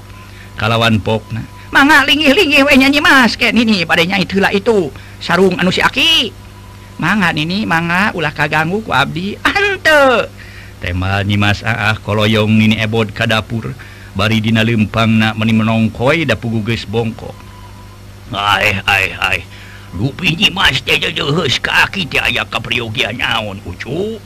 Kalawan 0.54 1.02
pokna. 1.02 1.42
Mangga 1.74 2.06
lingih-lingih 2.06 2.62
we 2.62 2.78
nyanyi 2.78 3.02
mas 3.02 3.34
ke 3.34 3.50
Nini 3.50 3.82
padanya 3.82 4.22
itulah 4.22 4.54
itu. 4.54 4.94
Sarung 5.18 5.58
anu 5.58 5.74
si 5.74 5.82
aki. 5.82 6.30
Mangga 7.02 7.34
Nini 7.34 7.66
mangga 7.66 8.14
ulah 8.14 8.30
kaganggu 8.30 8.86
ku 8.86 8.94
abdi. 8.94 9.34
Ante! 9.42 10.30
Tema 10.78 11.26
Nyimas 11.26 11.66
Aah 11.66 11.90
ah, 11.90 11.94
koloyong 11.98 12.54
Nini 12.54 12.78
ebod 12.78 13.10
ka 13.10 13.26
dapur. 13.26 13.74
Bari 14.14 14.38
dina 14.38 14.62
lempang 14.62 15.10
na 15.18 15.34
meni 15.34 15.50
menongkoi 15.58 16.22
dapu 16.22 16.46
geus 16.62 16.86
bongkok 16.86 17.44
ai 18.32 18.80
ai 18.86 19.06
ai. 19.18 19.38
Rupi 19.94 20.34
Nyimas 20.34 20.82
teh 20.82 20.98
jeuheus 20.98 21.62
ka 21.62 21.86
aki 21.86 22.10
teh 22.10 22.18
aya 22.18 22.42
kapriogian 22.48 23.14
naon 23.14 23.62
ucu. 23.62 24.18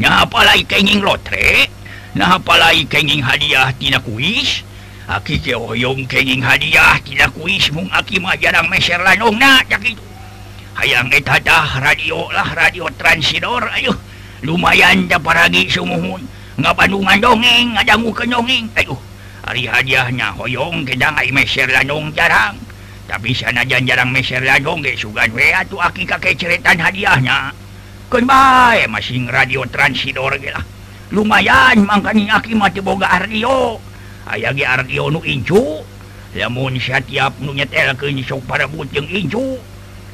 Nya 0.00 0.24
apalai 0.24 0.64
kenging 0.64 1.04
lotre? 1.04 1.68
napalai 2.14 2.84
kenging 2.88 3.24
hadiah 3.24 3.72
tina 3.76 3.98
kuis? 4.00 4.64
Aki 5.08 5.42
keoyong 5.42 6.06
kenging 6.06 6.40
hadiah 6.40 6.96
tina 7.02 7.26
kuis 7.32 7.68
mung 7.74 7.90
aki 7.90 8.22
mah 8.22 8.38
jarang 8.38 8.70
meser 8.70 9.02
lanong 9.02 9.36
na 9.36 9.60
gitu 9.66 10.12
hayang 10.76 11.12
eta 11.12 11.36
dah 11.40 11.78
radio 11.80 12.28
lah 12.32 12.48
radio 12.56 12.88
transidor 12.96 13.68
ayo. 13.76 13.92
Lumayan 14.42 15.06
da 15.06 15.22
paragi 15.22 15.70
sumuhun. 15.70 16.26
Ngabandungan 16.58 17.18
dongeng 17.22 17.78
ngadangu 17.78 18.10
dongeng. 18.26 18.66
ayo. 18.74 18.98
Hari 19.42 19.66
hadiahnya 19.66 20.34
hoyong 20.38 20.86
kedang 20.86 21.14
ai 21.18 21.30
meser 21.30 21.70
lanong 21.70 22.10
jarang. 22.14 22.58
Tapi 23.06 23.34
sanajan 23.34 23.84
jarang 23.84 24.10
meser 24.10 24.42
lanong 24.42 24.82
ge 24.82 24.98
sugan 24.98 25.30
we 25.34 25.52
atuh 25.54 25.78
aki 25.78 26.02
kakek 26.08 26.34
ceretan 26.34 26.78
hadiahnya. 26.78 27.52
Kun 28.10 28.26
bae 28.26 28.86
masing 28.90 29.30
radio 29.30 29.62
transidor 29.68 30.34
ge 30.40 30.50
lah. 30.50 30.64
lumayan 31.12 31.84
mangkaning 31.84 32.32
aki 32.32 32.56
matiboga 32.56 33.06
Ardio. 33.12 33.76
Ayagi 34.24 34.64
Ardio 34.64 35.12
nu 35.12 35.20
incu. 35.20 35.84
Lamun 36.32 36.80
siya 36.80 37.04
tiap 37.04 37.36
nunya 37.44 37.68
telkeun 37.68 38.16
sok 38.24 38.48
para 38.48 38.64
jeung 38.64 39.04
incu 39.04 39.60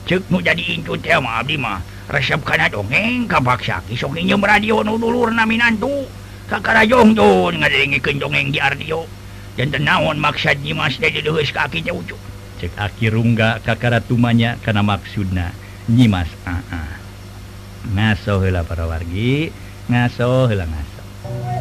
cek 0.03 0.27
nu 0.35 0.43
jadi 0.43 0.59
incu 0.75 0.99
teh 0.99 1.15
mah 1.23 1.39
abdi 1.39 1.55
mah 1.55 1.79
resep 2.11 2.43
kana 2.43 2.67
dongeng 2.67 3.31
kapaksa 3.31 3.79
sok 3.95 4.19
nyeum 4.19 4.43
radio 4.43 4.83
nu 4.83 4.99
dulur 4.99 5.31
na 5.31 5.47
minantu 5.47 6.11
kakara 6.51 6.83
jongjon 6.83 7.63
ngadengikeun 7.63 8.19
dongeng 8.19 8.51
di 8.51 8.59
Ardio. 8.59 9.07
Dan 9.55 9.71
tenaon 9.71 10.19
maksud 10.19 10.59
nyimas 10.63 10.99
teh 10.99 11.11
deuheus 11.15 11.55
ka 11.55 11.71
aki 11.71 11.87
teh 11.87 11.95
ucu? 11.95 12.19
Cek 12.59 12.75
aki 12.75 13.07
rungga 13.15 13.63
kakara 13.63 14.03
tumanya 14.03 14.59
kana 14.59 14.83
maksudna? 14.83 15.55
Nyimas 15.87 16.29
aa 16.43 16.99
ngaso 17.95 18.43
heula 18.43 18.67
para 18.67 18.85
wargi 18.91 19.55
ngaso 19.87 20.51
heula 20.51 20.67
ngaso 20.67 20.88
Bye. 21.29 21.58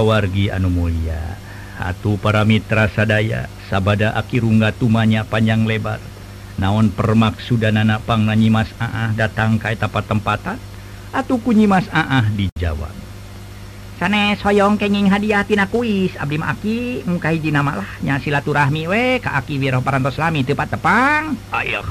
Wargi 0.00 0.50
anu 0.50 0.70
mulia. 0.70 1.38
Atuh 1.78 2.18
para 2.18 2.42
mitra 2.42 2.90
sadaya 2.90 3.46
sabada 3.70 4.10
akirungga 4.18 4.74
tumanya 4.74 5.22
panjang 5.22 5.62
lebar. 5.62 6.02
Naon 6.58 6.90
permaksudan 6.90 7.78
anak 7.78 8.02
pang 8.02 8.26
nanyimas 8.26 8.66
aah 8.82 9.14
datang 9.14 9.62
ka 9.62 9.70
etapa 9.70 10.02
tempatan? 10.02 10.58
Atuh 11.14 11.38
kunyimas 11.38 11.86
aah 11.94 12.26
dijawab. 12.34 12.90
Sanes 13.98 14.38
Hoyong 14.46 14.78
kenging 14.78 15.10
hadiahtina 15.10 15.66
kuis 15.66 16.14
Abdimaki 16.14 17.02
mukaji 17.02 17.50
namahlahnya 17.50 18.22
silaturahmi 18.22 18.86
we 18.86 19.18
Kaaki 19.18 19.58
Wiro 19.58 19.82
parantoslami 19.82 20.46
tepat 20.46 20.78
tepang 20.78 21.34
aya 21.50 21.82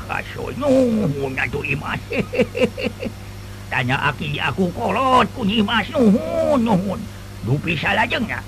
tanya 3.68 4.00
aki 4.08 4.40
aku 4.40 4.72
kolot 4.72 5.28
kunyi 5.36 5.60
Mas 5.60 5.92
nuhun 5.92 7.04
pis 7.56 7.80
lajengnya 7.88 8.44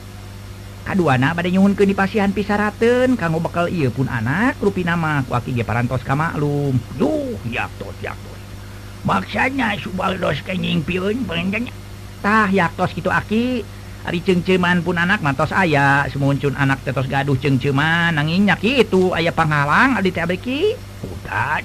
kaduana 0.83 1.31
pada 1.31 1.47
nyuhunkeun 1.47 1.87
ke 1.87 1.91
dipasihan 1.95 2.35
pisaraten 2.35 3.15
kanggo 3.15 3.39
bekal 3.39 3.71
ia 3.71 3.87
pun 3.87 4.11
anak 4.11 4.59
rupi 4.59 4.83
nama 4.83 5.23
aki 5.23 5.55
ge 5.55 5.63
parantos 5.63 6.03
kamaklum 6.03 6.75
duh 6.99 7.39
yaktos 7.47 7.95
yaktos 8.03 8.39
maksanya 9.07 9.79
subaldos 9.79 10.43
kenying 10.43 10.83
piun 10.83 11.23
pengenjanya 11.23 11.71
tah 12.19 12.51
yaktos 12.51 12.91
gitu 12.95 13.07
aki. 13.07 13.63
Ari 13.99 14.23
cengceman 14.23 14.79
pun 14.79 14.95
anak 14.95 15.19
matos 15.19 15.51
aya. 15.51 16.07
Semuncun 16.07 16.55
anak 16.55 16.83
tetos 16.87 17.07
gaduh 17.07 17.35
cengceman 17.35 18.15
nanginnya 18.15 18.55
kitu. 18.55 19.11
Ayah 19.11 19.35
penghalang 19.35 19.99
adi 19.99 20.11
teh 20.11 20.23
beki 20.23 20.75
putat 21.03 21.63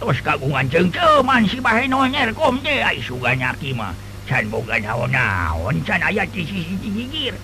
tos 0.00 0.18
kagungan 0.22 0.66
cengceman 0.66 1.46
si 1.46 1.62
bahenonyer 1.62 2.34
kom 2.34 2.58
teh. 2.62 2.82
Ai 2.82 2.98
suga 2.98 3.34
nyaki 3.34 3.74
mah. 3.78 3.94
boga 4.50 4.76
naon-naon 4.78 5.82
can 5.86 6.02
aya 6.02 6.26
di 6.26 6.42
sisi 6.46 6.74
digigir 6.78 7.34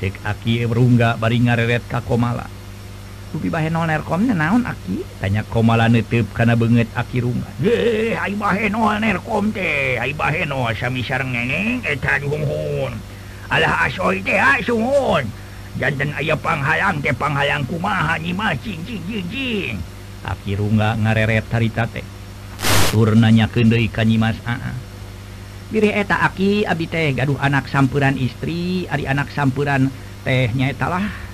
cek 0.00 0.24
aki 0.24 0.64
rungga 0.64 1.20
bari 1.20 1.44
ngareret 1.44 1.84
ka 1.84 2.00
komala. 2.00 2.48
Ubi 3.30 3.46
bahe 3.46 3.70
non 3.70 3.86
naon 3.86 4.66
aki? 4.66 5.06
Tanya 5.22 5.46
komala 5.46 5.86
netep 5.86 6.26
kana 6.34 6.58
beungeut 6.58 6.90
aki 6.96 7.22
rungga 7.22 7.46
eh 7.62 8.18
ai 8.18 8.34
bahe 8.34 8.66
non 8.72 8.98
teh 9.54 10.00
ai 10.02 10.10
bahe 10.10 10.48
sami 10.48 10.74
sami 10.74 11.00
sarengengeng 11.06 11.84
eta 11.86 12.18
juhun 12.18 12.90
alah 13.52 13.86
asoy 13.86 14.18
teh 14.26 14.34
asuhun 14.34 15.30
janten 15.78 16.10
aya 16.18 16.34
panghalang 16.34 16.98
teh 16.98 17.14
panghalang 17.14 17.62
kumaha 17.70 18.18
nyi 18.18 18.34
mah 18.34 18.50
cing 18.58 18.82
cing 18.82 18.98
cing 19.06 19.26
cing 19.30 19.74
aki 20.26 20.58
rungga 20.58 20.98
ngareret 20.98 21.46
tarita 21.46 21.86
teh 21.86 22.02
tur 22.90 23.14
nanyakeun 23.14 23.70
deui 23.70 23.86
ka 23.86 24.02
nyi 24.02 24.18
mas 24.18 24.42
aa 24.42 24.74
Birih 25.70 25.94
eta 25.94 26.18
aki 26.26 26.66
Abi 26.66 26.90
teh 26.90 27.14
gaduh 27.14 27.38
anak 27.38 27.70
sampuran 27.70 28.18
istri 28.18 28.90
Ari 28.90 29.06
anak 29.06 29.30
sampuran 29.30 29.86
tehnyaetalah 30.26 31.30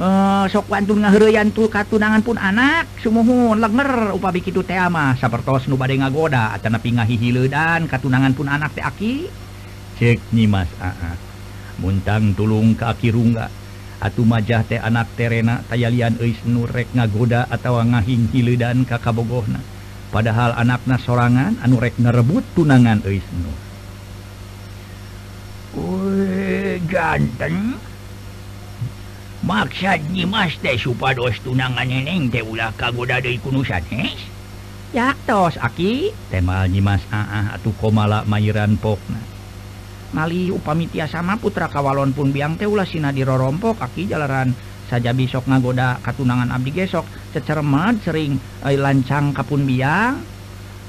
eh 0.00 0.44
sokwantun 0.52 1.00
ngayantul 1.00 1.72
katunangan 1.72 2.20
pun 2.20 2.36
anak 2.36 2.88
sumuhun 3.00 3.56
lenger 3.56 4.12
upa 4.12 4.36
teh 4.36 4.76
mah 4.92 5.16
sapertos 5.16 5.64
nu 5.64 5.80
bade 5.80 5.96
ngagoda 5.96 6.52
atana 6.52 6.76
napi 6.76 6.92
dan 7.48 7.88
katunangan 7.88 8.36
pun 8.36 8.52
anak 8.52 8.76
teh 8.76 8.84
aki. 8.84 9.32
Cek 9.96 10.32
nyimas 10.36 10.68
Mas 10.76 11.16
muntang 11.80 12.36
tulung 12.36 12.76
ke 12.76 12.84
akirungga 12.84 13.48
Atuh 14.00 14.28
majah 14.28 14.60
teh 14.64 14.80
anak 14.80 15.12
terena 15.16 15.60
tayalian 15.68 16.20
Eis 16.20 16.40
nurrek 16.44 16.92
ngagoda 16.96 17.48
atawa 17.48 17.84
ngahing 17.84 18.32
ka 18.88 18.96
kabogohna. 18.96 19.60
Padahal 20.08 20.56
anakna 20.56 20.96
sorangan 20.96 21.60
anurrek 21.60 22.00
ngerebut 22.00 22.42
tunangan 22.56 23.04
Eisnu 23.04 23.69
ganteng 26.90 27.78
maksad 29.46 30.02
teh 30.60 30.76
supados 30.76 31.38
tunangan 31.46 31.86
neneng 31.86 32.26
teh 32.28 32.42
ulah 32.42 32.74
kagoda 32.74 33.22
deui 33.22 33.38
kunusan 33.38 33.82
yaktos 34.90 35.54
aki. 35.62 36.10
Tema 36.34 36.66
Nimas 36.66 37.06
Aah 37.14 37.22
ah, 37.30 37.46
atuh 37.54 37.70
komala 37.78 38.26
Mairan 38.26 38.74
Pokna 38.74 39.22
Mali 40.10 40.50
upami 40.50 40.90
tiasa 40.90 41.22
mah 41.22 41.38
putra 41.38 41.70
kawalon 41.70 42.10
pun 42.10 42.34
biang 42.34 42.58
teh 42.58 42.66
ulah 42.66 42.82
sina 42.82 43.14
dirorompok 43.14 43.78
aki 43.78 44.10
jalaran 44.10 44.50
saja 44.90 45.14
besok 45.14 45.46
ngagoda 45.46 46.02
katunangan 46.02 46.50
abdi 46.50 46.74
gesok. 46.74 47.06
Cecermad 47.30 48.02
sering 48.02 48.34
eh, 48.66 48.74
lancang 48.74 49.30
kapun 49.30 49.62
biang. 49.62 50.18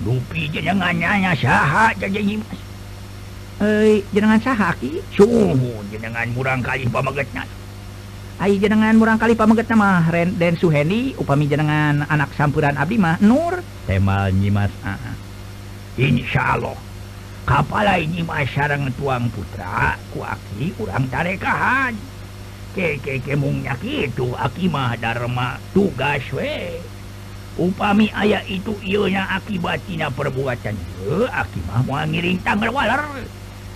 Dupi 0.02 0.50
jenengannya 0.50 1.38
saha 1.38 1.94
jajan 2.02 2.26
Nimas 2.26 2.71
jenengan 4.10 4.42
sahaki 4.42 5.06
jenengan 5.94 6.28
murang 6.34 6.66
kali 6.66 6.90
pamegetna 6.90 7.46
Ayo 8.42 8.58
jenengan 8.58 8.98
murang 8.98 9.22
kali 9.22 9.38
pameget 9.38 9.70
nama 9.70 10.02
Ren 10.10 10.34
dan 10.34 10.58
Suheni 10.58 11.14
upami 11.14 11.46
jenengan 11.46 12.10
anak 12.10 12.34
sampuran 12.34 12.74
abdi 12.74 12.98
mah 12.98 13.22
Nur. 13.22 13.62
Temal 13.86 14.34
Nyimas 14.34 14.74
uh 14.82 14.90
ah, 14.90 14.98
-uh. 14.98 15.14
Ah. 15.14 15.16
Insya 16.02 16.58
Allah 16.58 16.74
kapalai 17.46 18.10
Nyimas 18.10 18.50
sarang 18.50 18.90
tuang 18.98 19.30
putra 19.30 19.94
ku 20.10 20.26
aki 20.26 20.74
urang 20.82 21.06
tarekahan. 21.14 21.94
Keke 22.74 23.22
kemungnya 23.22 23.78
gitu 23.78 24.34
aki 24.34 24.74
mah 24.74 24.98
dharma 24.98 25.62
tugas 25.78 26.26
we. 26.34 26.82
Upami 27.62 28.10
ayah 28.26 28.42
itu 28.50 28.74
ilnya 28.82 29.38
akibatina 29.38 30.10
perbuatan 30.10 30.74
aki 31.30 31.60
mah 31.70 31.86
mau 31.86 32.02
ngiring 32.10 32.42
tanggal 32.42 32.74
waler. 32.74 33.06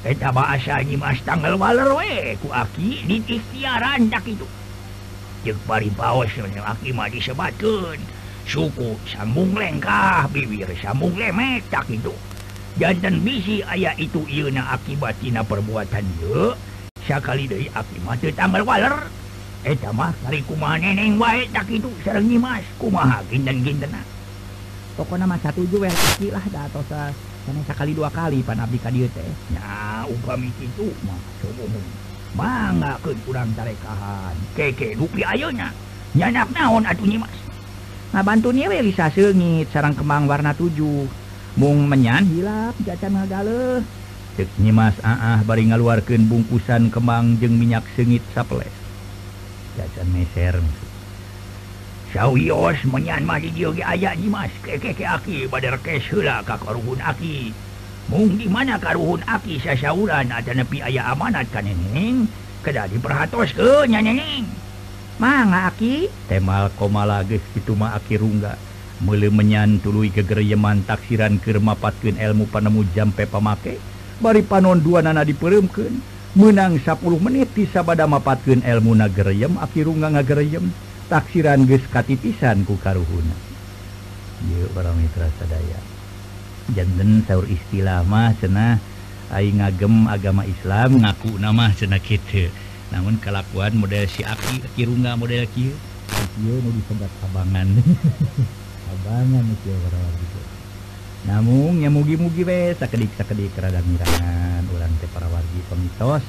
Eta 0.05 0.29
bahasa 0.29 0.85
Nyimas 0.85 1.17
tanggal 1.25 1.57
waler 1.57 1.89
we 1.97 2.37
ku 2.37 2.53
aki 2.53 3.09
ditik 3.09 3.41
siaran 3.49 4.05
dak 4.05 4.21
itu. 4.29 4.45
jeung 5.41 5.57
bari 5.65 5.89
paos 5.93 6.29
aki 6.37 6.93
mah 6.93 7.09
disebatkeun. 7.09 7.97
Suku 8.45 9.01
sambung 9.09 9.57
lengkah, 9.57 10.29
bibir 10.29 10.69
sambung 10.77 11.17
lemek 11.17 11.65
dak 11.73 11.89
itu. 11.89 12.13
Jantan 12.77 13.25
bisi 13.25 13.65
aya 13.65 13.97
itu 13.97 14.21
ieu-na 14.29 14.77
tina 15.17 15.41
perbuatan 15.41 16.05
ieu. 16.21 16.53
Sakali 17.09 17.49
deui 17.49 17.65
aki 17.73 17.97
mah 18.05 18.13
teu 18.21 18.29
tanggal 18.29 18.61
waler. 18.61 19.09
Eta 19.65 19.89
eh, 19.89 19.93
mah 19.97 20.13
kari 20.21 20.45
kumaha 20.45 20.77
neneng 20.85 21.17
wae 21.17 21.49
dak 21.49 21.65
itu 21.65 21.89
sareng 22.05 22.29
Nyimas 22.29 22.61
kumaha 22.77 23.25
ginden-gindenna. 23.33 24.05
Pokona 24.93 25.25
mah 25.25 25.41
satuju 25.41 25.81
jual 25.81 25.89
kecil 25.89 26.37
lah 26.37 26.45
dah 26.53 26.69
atau 26.69 26.85
sekali 27.65 27.91
dua 27.93 28.09
kali 28.09 28.41
pan 28.41 28.57
abdi 28.57 28.77
ka 28.81 28.89
dieu 28.89 29.05
teh. 29.13 29.29
Nya 29.53 30.05
upami 30.09 30.49
kitu 30.57 30.89
mah 31.05 31.19
sumuhun. 31.43 31.85
Mangga 32.33 32.97
keun 33.05 33.19
urang 33.29 33.49
tarekahan. 33.53 34.35
Keke 34.57 34.97
dupi 34.97 35.21
ayeuna. 35.21 35.69
Nyanak 36.15 36.49
naon 36.55 36.87
atuh 36.87 37.05
nyi 37.05 37.21
mas? 37.21 37.37
Ngabantu 38.15 38.49
nya 38.55 38.71
we 38.71 38.79
lisa 38.81 39.11
seungit 39.11 39.69
sarang 39.69 39.93
kembang 39.93 40.25
warna 40.25 40.55
tujuh. 40.55 41.05
Mung 41.55 41.87
menyan 41.87 42.27
hilap 42.27 42.75
jacan 42.83 43.15
ngagaleuh 43.15 43.79
cek 44.35 44.51
nyi 44.59 44.75
mas 44.75 44.99
aah 44.99 45.39
bari 45.47 45.71
ngaluarkeun 45.71 46.27
bungkusan 46.27 46.91
kembang 46.91 47.39
jeung 47.39 47.55
minyak 47.55 47.87
seungit 47.95 48.19
saples 48.35 48.75
jacan 49.79 50.07
meser. 50.11 50.59
Sawios 52.15 52.79
dieu 53.51 53.75
ge 53.75 53.83
aya 53.83 54.15
Dimas 54.15 54.47
kekeke 54.63 55.03
aki 55.03 55.51
badkesla 55.51 56.47
karuhun 56.47 57.03
aki. 57.03 57.51
Mung 58.07 58.39
di 58.39 58.47
mana 58.47 58.79
karuhun 58.79 59.19
aki 59.27 59.59
sasauran 59.59 60.31
ada 60.31 60.55
nepi 60.55 60.79
aya 60.79 61.11
amanat 61.11 61.51
kaneneng 61.51 62.31
keda 62.63 62.87
diperhatos 62.87 63.51
ke 63.51 63.91
nyanyeneng 63.91 64.47
manga 65.19 65.67
aki? 65.67 66.07
Temal 66.31 66.71
koma 66.79 67.03
lagi 67.03 67.43
kitu 67.51 67.75
ma 67.75 67.91
aki 67.99 68.15
rungga. 68.15 68.55
Mele 69.03 69.27
menyan 69.27 69.83
tului 69.83 70.07
kegereyeman 70.07 70.87
taksiran 70.87 71.35
kermapatkeun 71.43 72.15
ilmu 72.15 72.47
panemu 72.47 72.87
jampe 72.95 73.27
pamake. 73.27 73.75
Bari 74.23 74.39
panon 74.39 74.79
dua 74.79 75.03
nana 75.03 75.27
dipeuremkeun 75.27 75.99
menang 76.39 76.79
10 76.79 76.95
menit 77.19 77.51
tisabada 77.51 78.07
mapatkeun 78.07 78.63
ilmu 78.63 78.95
nagereyem 78.95 79.59
aki 79.59 79.83
rungga 79.83 80.15
ngagereyem. 80.15 80.94
taksiran 81.07 81.65
geus 81.69 81.85
katipisan 81.89 82.65
ku 82.65 82.77
karuhuna. 82.81 83.35
Para 84.75 84.91
mitra 84.93 85.31
sadaya 85.39 85.79
janten 86.73 87.21
sahur 87.25 87.45
istilah 87.45 88.01
mah 88.05 88.33
cenah 88.37 88.81
aing 89.33 89.61
ngagem 89.61 90.09
agama 90.09 90.45
Islam 90.45 91.01
ngaku 91.01 91.37
nama 91.37 91.69
cenah 91.73 92.01
kitu 92.01 92.49
namun 92.93 93.17
kelakuan 93.17 93.73
model 93.73 94.05
si 94.05 94.21
aki 94.21 94.61
kirunga 94.77 95.17
model 95.17 95.45
kieu. 95.53 95.73
Kieu 96.35 96.59
nu 96.61 96.69
disebat 96.75 97.09
abangan 97.25 97.65
abangan 98.91 99.45
kieu 99.63 99.77
para 99.87 99.99
gitu 100.19 100.41
namun 101.25 101.81
ya 101.81 101.89
mugi-mugi 101.89 102.45
we 102.45 102.75
sakedik 102.77 103.09
sakedik 103.17 103.55
rada 103.57 103.81
mirangan 103.81 104.61
urang 104.69 104.93
teh 105.01 105.09
para 105.09 105.25
wargi 105.31 105.59
pemitos 105.65 106.21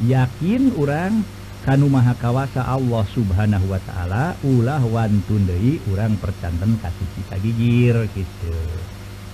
yakin 0.00 0.72
urang 0.78 1.20
kan 1.66 1.82
maha 1.82 2.14
kawasa 2.14 2.62
Allah 2.62 3.04
subhanahu 3.10 3.66
Wa 3.66 3.80
ta'ala 3.82 4.38
ulah 4.46 4.82
wantunhi 4.82 5.82
urang 5.90 6.14
percanten 6.22 6.78
kasih 6.78 7.08
kita 7.18 7.36
gigir 7.42 7.96
gitu. 8.14 8.54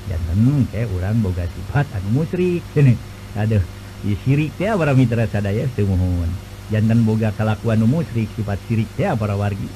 Dan 0.05 0.21
ke 0.29 0.69
kayak 0.73 0.93
orang 0.93 1.21
boga 1.25 1.45
sifat 1.49 1.89
anu 1.97 2.21
musrik 2.21 2.61
sini 2.77 2.93
aduh 3.35 3.65
ya 4.05 4.15
teh 4.61 4.73
para 4.77 4.93
mitra 4.93 5.25
sadaya 5.25 5.65
semuhun 5.73 6.29
jantan 6.69 7.09
boga 7.09 7.33
kelakuan 7.33 7.81
nu 7.81 7.89
musrik 7.89 8.29
sifat 8.37 8.61
sirik 8.69 8.89
teh 8.97 9.09
para 9.17 9.33
wargi. 9.37 9.69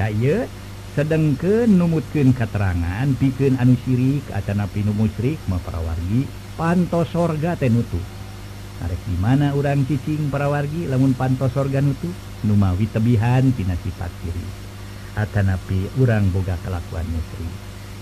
Saya 0.00 0.48
sedang 0.96 1.36
ke 1.36 1.68
numutkan 1.68 2.32
keterangan 2.32 3.06
bikin 3.20 3.60
anu 3.60 3.76
sirik 3.84 4.24
atau 4.32 4.54
napi 4.56 4.86
nu 4.86 4.96
musyrik 4.96 5.36
mah 5.50 5.60
para 5.60 5.82
wargi 5.84 6.24
pantos 6.56 7.10
sorga 7.12 7.58
teh 7.58 7.68
nutup 7.68 8.02
Arek 8.82 8.98
di 9.06 9.14
mana 9.22 9.54
urang 9.54 9.86
cicing 9.86 10.34
parawargi 10.34 10.90
lamun 10.90 11.14
pantos 11.14 11.54
organ 11.54 11.94
itu 11.94 12.10
numawi 12.42 12.90
tebihan 12.90 13.46
tina 13.54 13.78
sifat 13.78 14.10
kiri. 14.18 14.46
Atanapi 15.14 15.94
urang 16.02 16.26
boga 16.34 16.58
kelakuan 16.58 17.06
musri. 17.06 17.46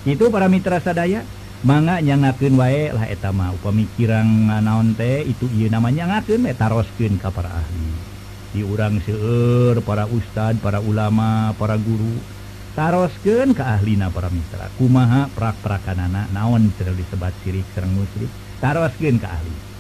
Itu 0.09 0.33
para 0.33 0.49
mitra 0.49 0.81
sadaya 0.81 1.29
manga 1.61 2.01
nyangakeun 2.01 2.57
wae 2.57 2.89
lah 2.89 3.05
eta 3.05 3.31
mah 3.31 3.53
upami 3.53 3.85
kirang 3.95 4.49
naon 4.49 4.97
teh 4.97 5.29
itu 5.29 5.45
ieu 5.53 5.69
namanya 5.69 6.09
nyangakeun 6.09 6.49
eta 6.49 6.73
roskeun 6.73 7.21
ka 7.21 7.29
para 7.29 7.53
ahli. 7.53 7.93
Di 8.57 8.65
urang 8.65 8.97
seueur 9.05 9.85
para 9.85 10.09
ustad 10.09 10.57
para 10.65 10.81
ulama 10.81 11.53
para 11.61 11.77
guru 11.77 12.17
taroskeun 12.73 13.53
ka 13.53 13.77
ahlina 13.77 14.09
para 14.09 14.33
mitra. 14.33 14.73
Kumaha 14.81 15.29
prak-prakanana 15.37 16.33
naon 16.33 16.73
cenah 16.81 16.97
disebat 16.97 17.37
sirik 17.45 17.69
sareng 17.77 17.93
musyrik 17.93 18.33
taroskeun 18.65 19.21
ka 19.21 19.37
ahli. 19.37 19.72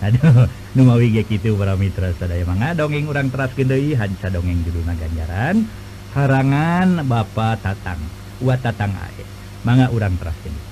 Aduh 0.00 0.48
numawi 0.72 1.12
ge 1.12 1.28
kitu 1.28 1.60
para 1.60 1.76
mitra 1.76 2.08
sadaya 2.16 2.48
mangga 2.48 2.72
dongeng 2.72 3.04
urang 3.04 3.28
teraskeun 3.28 3.68
deui 3.68 3.92
hanca 3.92 4.32
dongeng 4.32 4.64
judulna 4.64 4.96
ganjaran 4.96 5.68
harangan 6.16 7.04
Bapak 7.04 7.60
Tatang 7.60 8.00
wa 8.40 8.56
Tatang 8.56 8.96
ae. 8.96 9.28
Mangga 9.60 9.92
urang 9.92 10.16
teraskeun 10.16 10.70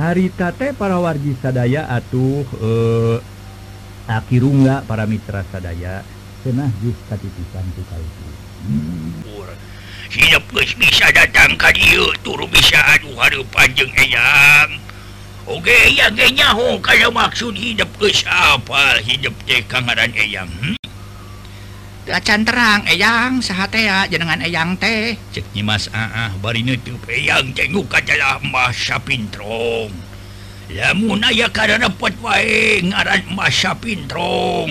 harita 0.00 0.56
teh 0.56 0.72
para 0.72 0.96
wargi 0.96 1.36
sadaya 1.36 1.84
atuh 1.92 2.48
eh, 2.64 3.16
akirungga 4.08 4.88
para 4.88 5.04
mitra 5.04 5.44
sadaya 5.52 6.00
cenah 6.40 6.72
jus 6.80 6.96
katipisan 7.12 7.68
tu 7.76 7.84
kaitu 7.92 8.26
hidup 10.16 10.44
geus 10.56 10.72
bisa 10.80 11.12
datang 11.12 11.52
ka 11.60 11.68
dieu 11.76 12.08
turu 12.24 12.48
bisa 12.48 12.80
aduh 12.96 13.14
hareupan 13.20 13.68
jeung 13.76 13.92
eyang. 14.00 14.89
Oke 15.50 15.74
yanya 15.90 16.54
kalau 16.78 17.10
maksud 17.10 17.58
hidup 17.58 17.90
apa 18.30 19.02
hidup 19.02 19.34
Kangaran 19.66 20.14
Eyang 20.14 20.46
hmm? 20.46 20.78
Lacan 22.06 22.46
terang 22.46 22.86
Eyang. 22.86 23.42
Sahatea 23.42 24.06
jenengan 24.06 24.38
Eyang 24.38 24.78
teh. 24.78 25.18
Cek 25.34 25.50
nyimas, 25.50 25.90
Aah 25.90 26.30
ah, 26.30 26.30
bari 26.38 26.62
nutup 26.62 27.02
Eyang. 27.10 27.50
Cenguk 27.50 27.90
kacalah 27.90 28.38
Mbah 28.46 28.70
Sapintrong 28.70 30.10
lamun 30.70 31.18
aya 31.26 31.50
karena 31.50 31.90
dapat 31.90 32.14
wae 32.22 32.78
ngaran 32.86 33.34
Mbah 33.34 33.50
Sapintrong 33.50 34.70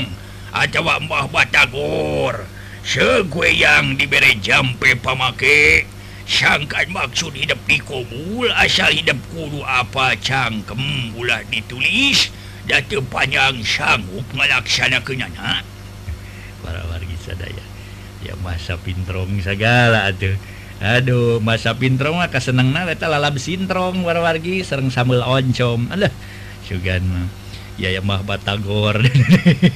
atawa 0.55 1.03
Mbah 1.03 1.27
Batagor. 1.27 2.47
Segue 2.87 3.51
yang 3.53 3.99
diberi 3.99 4.39
jampe 4.39 4.95
pamake. 4.95 5.83
sangkan 6.29 6.93
maksud 6.93 7.33
hidup 7.33 7.57
dikobul 7.65 8.45
asal 8.53 8.93
hidup 8.93 9.17
kudu 9.33 9.65
apa 9.65 10.13
cangkem 10.21 11.11
ulah 11.17 11.41
ditulis. 11.49 12.29
Dan 12.69 12.85
panjang 13.09 13.65
sanggup 13.65 14.29
melaksanakannya 14.37 15.65
para 16.61 16.85
wargi 16.85 17.17
sadaya. 17.17 17.65
Ya 18.21 18.37
masa 18.45 18.77
pintrong 18.77 19.41
segala 19.41 20.13
tuh 20.13 20.37
Aduh 20.79 21.43
masa 21.43 21.75
pintrong 21.75 22.15
mah 22.15 22.31
kaseneng 22.31 22.71
na 22.71 22.87
eta 22.87 23.11
lalab 23.11 23.35
sintrong 23.35 24.05
war 24.05 24.15
wargi. 24.21 24.63
Sereng 24.63 24.87
sambal 24.87 25.19
oncom. 25.25 25.91
Alah 25.91 26.13
sugan 26.63 27.03
mah. 27.03 27.27
Ya 27.75 27.91
ya 27.91 27.99
mah 27.99 28.23
batagor. 28.23 29.01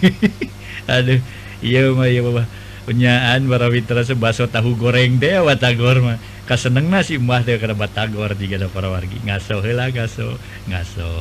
Aduh 0.94 1.20
iya 1.60 1.92
mah 1.92 2.08
iya 2.08 2.24
mah 2.24 2.48
punyaan 2.88 3.48
para 3.52 3.68
mitra 3.68 4.06
sebaso 4.08 4.48
tahu 4.48 4.80
goreng 4.80 5.20
teh 5.20 5.36
batagor 5.44 6.00
mah. 6.00 6.22
kaseneng 6.44 6.92
nasi 6.92 7.16
Mbah 7.16 7.42
teh 7.48 7.56
kana 7.56 7.76
batagor 7.76 8.36
jika 8.36 8.60
ada 8.60 8.68
para 8.68 8.92
wargi 8.92 9.20
ngaso 9.24 9.64
heula 9.64 9.88
ngaso 9.92 10.36
ngaso. 10.68 11.12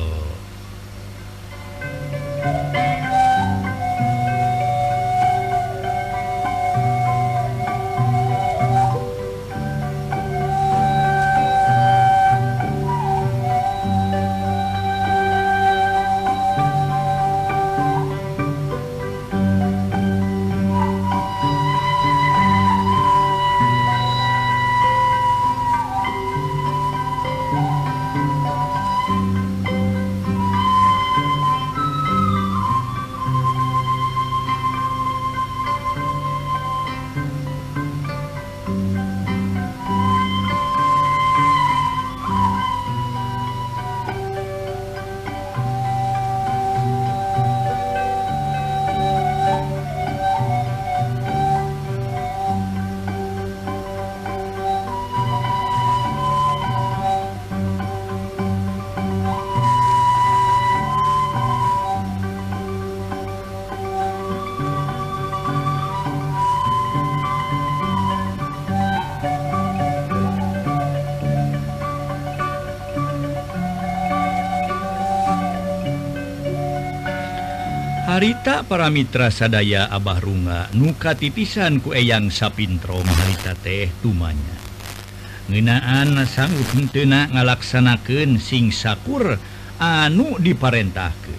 harita 78.13 78.61
para 78.61 78.93
Mitra 78.93 79.33
sadaya 79.33 79.89
Abah 79.89 80.21
runga 80.21 80.69
nuka 80.77 81.17
tipisan 81.17 81.81
kueyang 81.81 82.29
sapintro 82.29 83.01
harita 83.01 83.57
teh 83.57 83.89
tumanya. 84.05 84.53
Ngenaan 85.49 86.21
sanggup 86.29 86.69
tena 86.93 87.25
ngalaksanakan 87.33 88.37
sing 88.37 88.69
sakur 88.69 89.41
anu 89.81 90.37
diparentah 90.37 91.09
ke 91.25 91.33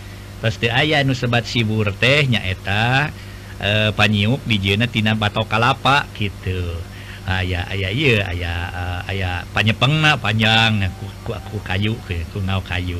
pasti 0.40 0.72
aya 0.72 1.04
nu 1.04 1.12
sebat 1.12 1.44
sibur 1.44 1.92
teh 2.00 2.24
nyaeta 2.24 3.12
eh, 3.60 3.92
e, 3.92 3.92
panyiuk 3.92 4.40
di 4.48 4.56
jenatina 4.56 5.12
batok 5.12 5.52
kalapa 5.52 6.08
gitu 6.16 6.80
aya 7.28 7.68
aya 7.68 7.92
iya 7.92 8.24
aya 8.24 8.52
eh, 8.72 9.00
aya 9.14 9.30
panyepengna 9.52 10.16
panjang. 10.16 10.80
Aku, 10.88 11.04
aku, 11.06 11.30
aku 11.36 11.56
kayu 11.60 11.92
ke 12.08 12.24
aku 12.24 12.40
ngau 12.40 12.64
kayu. 12.64 12.98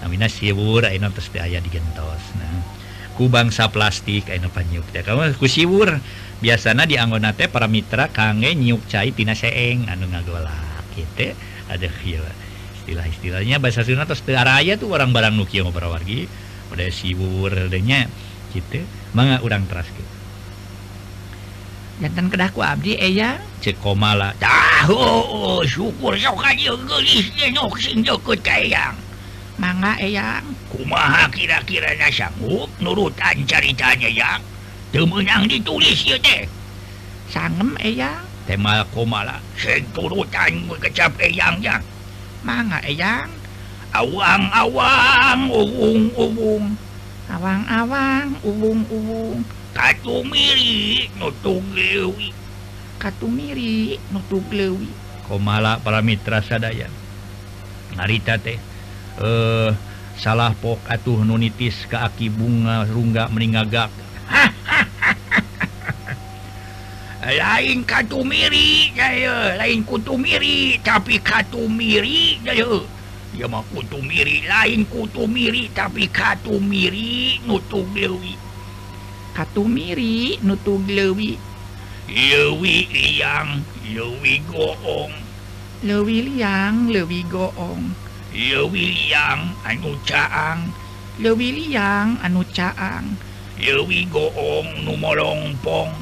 Namina 0.00 0.26
sibur 0.32 0.88
ini 0.88 1.04
terus 1.12 1.28
aya 1.36 1.60
digentos 1.60 2.24
nah. 2.40 2.79
ku 3.20 3.28
bangsa 3.28 3.68
plastik 3.68 4.32
panyiwur 4.48 6.00
biasanya 6.40 6.88
dianggonate 6.88 7.52
para 7.52 7.68
Mitra 7.68 8.08
kangge 8.08 8.56
nyiuk 8.56 8.88
caitina 8.88 9.36
seeng. 9.36 9.92
Anu 9.92 10.08
ngagolak 10.08 10.88
gitu 10.96 11.36
ada 11.68 11.88
istilah-istilahnya 12.80 13.60
bahasa 13.60 13.84
Sun 13.84 14.00
atas 14.00 14.24
Tengaraya 14.24 14.80
tuh 14.80 14.96
orang-barang 14.96 15.36
Nuki 15.36 15.60
wargi. 15.60 16.32
Udah 16.72 16.88
siwurnya 16.88 18.08
gitu. 18.56 18.80
Manga 19.12 19.36
urang 19.44 19.68
teras 19.68 19.92
jantan 22.00 22.32
kedahku 22.32 22.64
abdi 22.64 22.96
eh, 22.96 23.12
eya 23.12 23.36
cek 23.60 23.76
komala. 23.84 24.32
Tahu 24.40 24.96
oh, 24.96 25.60
oh 25.60 25.60
syukur 25.68 26.16
sok 26.16 26.40
aja 26.40 26.72
gelisnya 26.72 27.52
nyok 27.52 27.76
sing 27.76 28.00
joko 28.00 28.32
kayang 28.40 28.96
mangga 29.60 29.92
eh, 30.00 30.16
eyang 30.16 30.56
kumaha 30.72 31.28
kira-kira 31.28 31.92
sanggup 32.08 32.72
nurutan 32.80 33.44
ceritanya 33.44 34.08
yang 34.08 34.40
temenang 34.88 35.44
ditulis 35.44 36.00
ya 36.08 36.16
teh. 36.16 36.48
Sangem 37.28 37.76
eh, 37.84 37.92
eyang 37.92 38.24
tema 38.48 38.80
komala 38.88 39.36
sing 39.60 39.84
turutan 39.92 40.64
kecap 40.80 41.12
eyang 41.20 41.60
eh, 41.60 41.68
yang 41.68 41.82
mangga 42.40 42.80
eyang 42.88 43.28
awang 43.92 44.48
awang 44.48 45.40
ubung 45.52 46.08
ubung 46.16 46.64
awang 47.28 47.62
awang 47.68 48.32
ubung 48.40 48.80
ubung 48.88 49.44
katumiri 49.76 51.12
nutuglewi 51.20 52.32
katumiri 52.96 54.00
nutuglewi 54.08 54.88
komala 55.28 55.78
para 55.78 56.02
mitra 56.02 56.42
sadaya. 56.42 56.90
Narita 57.94 58.34
teh. 58.34 58.69
eh 59.20 59.70
salah 60.16 60.56
pok 60.56 60.80
atuh 60.88 61.20
nunitis 61.24 61.84
ke 61.88 61.96
aki 61.96 62.28
bunga 62.32 62.84
rungga 62.88 63.28
meningagak. 63.28 63.90
Lain 67.40 67.84
katumiri 67.84 68.96
jaya. 68.96 69.56
Lain 69.60 69.84
kutumiri 69.84 70.80
tapi 70.80 71.20
katumiri 71.20 72.40
jaya. 72.40 72.80
Ya 73.30 73.46
mah 73.46 73.62
kutumiri 73.70 74.42
lain 74.42 74.82
kutumiri 74.90 75.70
tapi 75.70 76.10
katumiri 76.10 77.38
nutu 77.46 77.86
lewi 77.94 78.34
katumiri 79.30 80.42
nutu 80.42 80.82
lewi 80.82 81.38
lewi 82.10 82.90
liang 82.90 83.62
lewi 83.86 84.42
goong. 84.50 85.14
Lewi 85.86 86.26
liang 86.26 86.90
lewi 86.90 87.22
goong. 87.30 87.99
William 88.30 89.50
anu 89.66 89.98
caang 90.06 90.70
le 91.18 91.34
anu 91.34 92.42
caang 92.54 93.06
Lewi 93.60 94.08
goong 94.08 94.86
numolongpong 94.86 95.92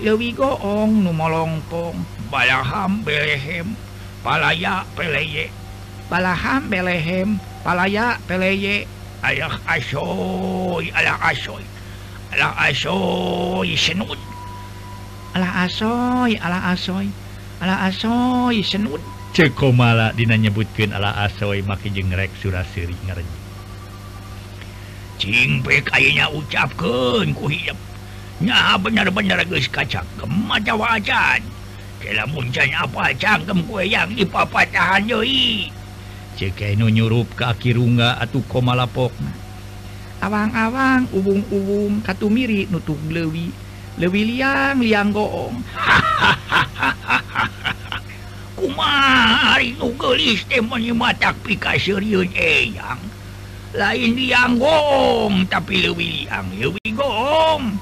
Lewi 0.00 0.32
goong 0.32 1.04
numolongpong 1.04 2.00
balaham 2.32 3.04
belehem 3.04 3.76
palaya 4.24 4.82
peleye 4.96 5.52
balaham 6.10 6.66
belehem 6.66 7.38
palaya 7.62 8.18
peleye 8.26 8.88
alah 9.22 9.54
asoy 9.70 10.90
alah 10.96 11.18
asoy 11.30 11.62
ala 12.34 12.50
asoy 12.66 13.70
senut 13.78 14.18
ala 15.36 15.68
asoy 15.68 16.34
ala 16.42 16.74
asoy 16.74 17.06
ala 17.62 17.86
asoy 17.86 18.64
senut 18.66 19.15
cekomala 19.36 20.16
dina 20.16 20.32
nyebutkeun 20.32 20.96
ala 20.96 21.12
asoy 21.28 21.60
maki 21.60 21.92
jengrek 21.92 22.32
surasiri 22.40 22.96
cing 23.04 23.28
cingbek 25.20 25.92
kayaknya 25.92 26.24
ucapkan 26.32 27.36
ku 27.36 27.44
hijab 27.52 27.76
nyaha 28.40 28.80
benar-benar 28.80 29.44
geus 29.44 29.68
kacang 29.68 30.08
kemaca 30.16 30.72
wajan 30.72 31.44
kela 32.00 32.24
muncan 32.32 32.72
apa 32.72 33.12
cangkem 33.12 33.60
kue 33.68 33.84
yang 33.84 34.08
dipapatahan 34.16 35.04
yoi 35.04 35.68
anu 36.40 36.88
nyurup 36.88 37.28
ke 37.36 37.44
akirunga 37.44 38.16
atuh 38.16 38.40
komalapokna 38.48 39.36
awang-awang 40.24 41.12
ubung-ubung 41.12 42.00
katumiri 42.00 42.72
nutup 42.72 42.96
lewi. 43.12 43.52
Lewi 43.96 44.28
liang 44.28 44.80
liang 44.80 45.08
goong. 45.08 45.60
hahaha 45.72 46.64
kumari 48.56 49.76
nugelis 49.76 50.42
teh 50.48 50.64
menyimatak 50.64 51.36
pika 51.44 51.76
pikaseurieun 51.76 52.32
eyang 52.32 53.00
lain 53.76 54.10
liang 54.16 54.56
gong 54.56 55.44
tapi 55.52 55.84
leuwih 55.84 56.24
liang 56.24 56.48
leuwih 56.56 56.90
gong 56.96 57.76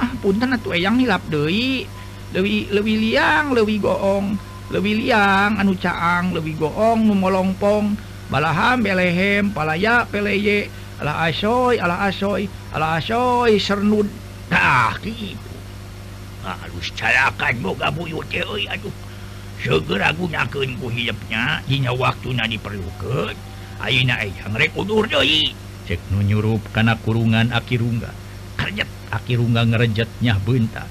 ah 0.00 0.10
punten 0.24 0.56
atuh 0.56 0.72
eyang 0.72 0.96
nilap 0.96 1.20
deui 1.28 1.84
lewi 2.32 2.68
lewi 2.68 2.94
liang 3.08 3.56
lewi 3.56 3.80
goong. 3.80 4.36
Lewi 4.68 5.00
liang 5.00 5.56
anu 5.56 5.72
caang 5.80 6.36
lewi 6.36 6.52
goong 6.52 7.08
nu 7.08 7.16
molongpong 7.16 7.96
balaham 8.28 8.84
belehem 8.84 9.48
palaya 9.48 10.04
peleye 10.04 10.68
ala 11.00 11.24
asoy 11.24 11.80
ala 11.80 12.04
asoy 12.04 12.44
ala 12.76 13.00
asoy 13.00 13.56
sernud 13.56 14.04
tah 14.52 14.92
kitu 15.00 15.56
halus 16.44 16.92
calakan 16.92 17.56
boga 17.64 17.88
buyut 17.88 18.28
euy 18.28 18.68
aduh 18.68 18.92
segera 19.58 20.14
gunakan 20.14 20.68
ku 20.78 20.86
hidupnya 20.88 21.62
dinya 21.66 21.92
waktu 21.94 22.34
na 22.34 22.46
diperlukan 22.46 23.34
Aina 23.78 24.18
rek 24.58 24.74
udur 24.74 25.06
deui. 25.06 25.54
Cek 25.86 26.10
nu 26.10 26.18
nyurup 26.18 26.58
kana 26.74 26.98
kurungan 26.98 27.54
akirungga. 27.54 28.10
Kerjet 28.58 28.90
akirungga 29.14 29.62
ngerejetnya 29.70 30.34
benta 30.42 30.82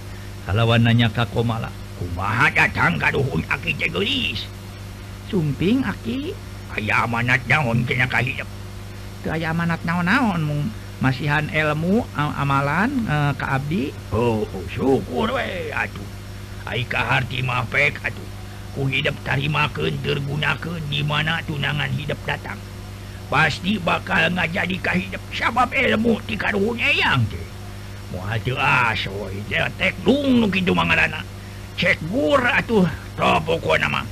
kalawan 0.48 0.88
nanya 0.88 1.12
ka 1.12 1.28
komala 1.28 1.68
kumaha 2.00 2.48
datang 2.56 2.96
ka 2.96 3.12
duhun 3.12 3.44
aki 3.52 3.76
cegelis 3.76 4.48
sumping 5.28 5.84
aki. 5.84 6.32
Aya 6.78 7.04
amanat 7.04 7.44
naon 7.50 7.84
kena 7.84 8.06
ka 8.06 8.22
hidup 8.22 8.48
teu 9.26 9.34
aya 9.34 9.50
amanat 9.50 9.82
naon-naon 9.82 10.40
mung 10.46 10.64
masihan 11.02 11.50
ilmu 11.50 12.06
amalan 12.16 12.92
e, 13.04 13.16
ka 13.36 13.58
abdi. 13.58 13.90
Oh, 14.14 14.46
oh 14.46 14.66
syukur 14.70 15.36
we 15.36 15.74
atuh. 15.74 16.08
Ai 16.64 16.86
ka 16.86 17.02
harti 17.02 17.42
mah 17.42 17.66
pek 17.68 17.98
atuh. 18.04 18.27
ku 18.78 18.86
hidup 18.86 19.18
tarimaken 19.26 19.98
tergunakan 20.06 20.78
di 20.86 21.02
mana 21.02 21.42
tunangan 21.50 21.90
hidup 21.98 22.22
datang. 22.30 22.62
Pasti 23.26 23.82
bakal 23.82 24.30
ngajadi 24.38 24.78
jadikah 24.78 24.96
hidup 25.02 25.24
sabab 25.34 25.74
ilmu 25.74 26.22
ti 26.30 26.38
karunyayang 26.38 27.26
teh 27.26 27.42
ah, 27.42 27.50
moal 28.14 28.38
teu 28.46 28.54
asoy 28.54 29.42
tek 29.50 29.98
dung 30.06 30.46
nu 30.46 30.48
kitu 30.48 30.78
mangarana 30.78 31.26
cek 31.74 31.98
gur 32.06 32.38
atuh 32.38 32.86
topoko 33.18 33.74
nama. 33.82 34.06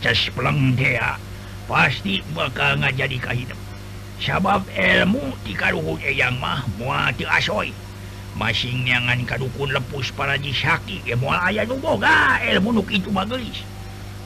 Cas 0.00 0.32
peleng 0.32 0.72
teh 0.72 0.96
ah. 0.96 1.20
pasti 1.68 2.24
bakal 2.32 2.80
ngajadi 2.80 3.20
jadikah 3.20 3.36
hidup. 3.36 3.60
Sabab 4.16 4.64
ilmu 4.72 5.36
ti 5.44 5.52
karunyayang 5.52 6.40
mah 6.40 6.64
moal 6.80 7.12
teu 7.12 7.28
asoy 7.28 7.68
ah, 7.68 7.76
masing 8.32 8.88
nyangan 8.88 9.20
kadukun 9.28 9.68
lepus 9.68 10.08
para 10.16 10.40
jisaki 10.40 11.04
ya 11.04 11.12
mual 11.20 11.36
aya 11.36 11.68
nu 11.68 11.76
boga 11.76 12.40
ilmu 12.40 12.80
nu 12.80 12.82
kitu 12.82 13.12
mah 13.12 13.28
geulis 13.28 13.60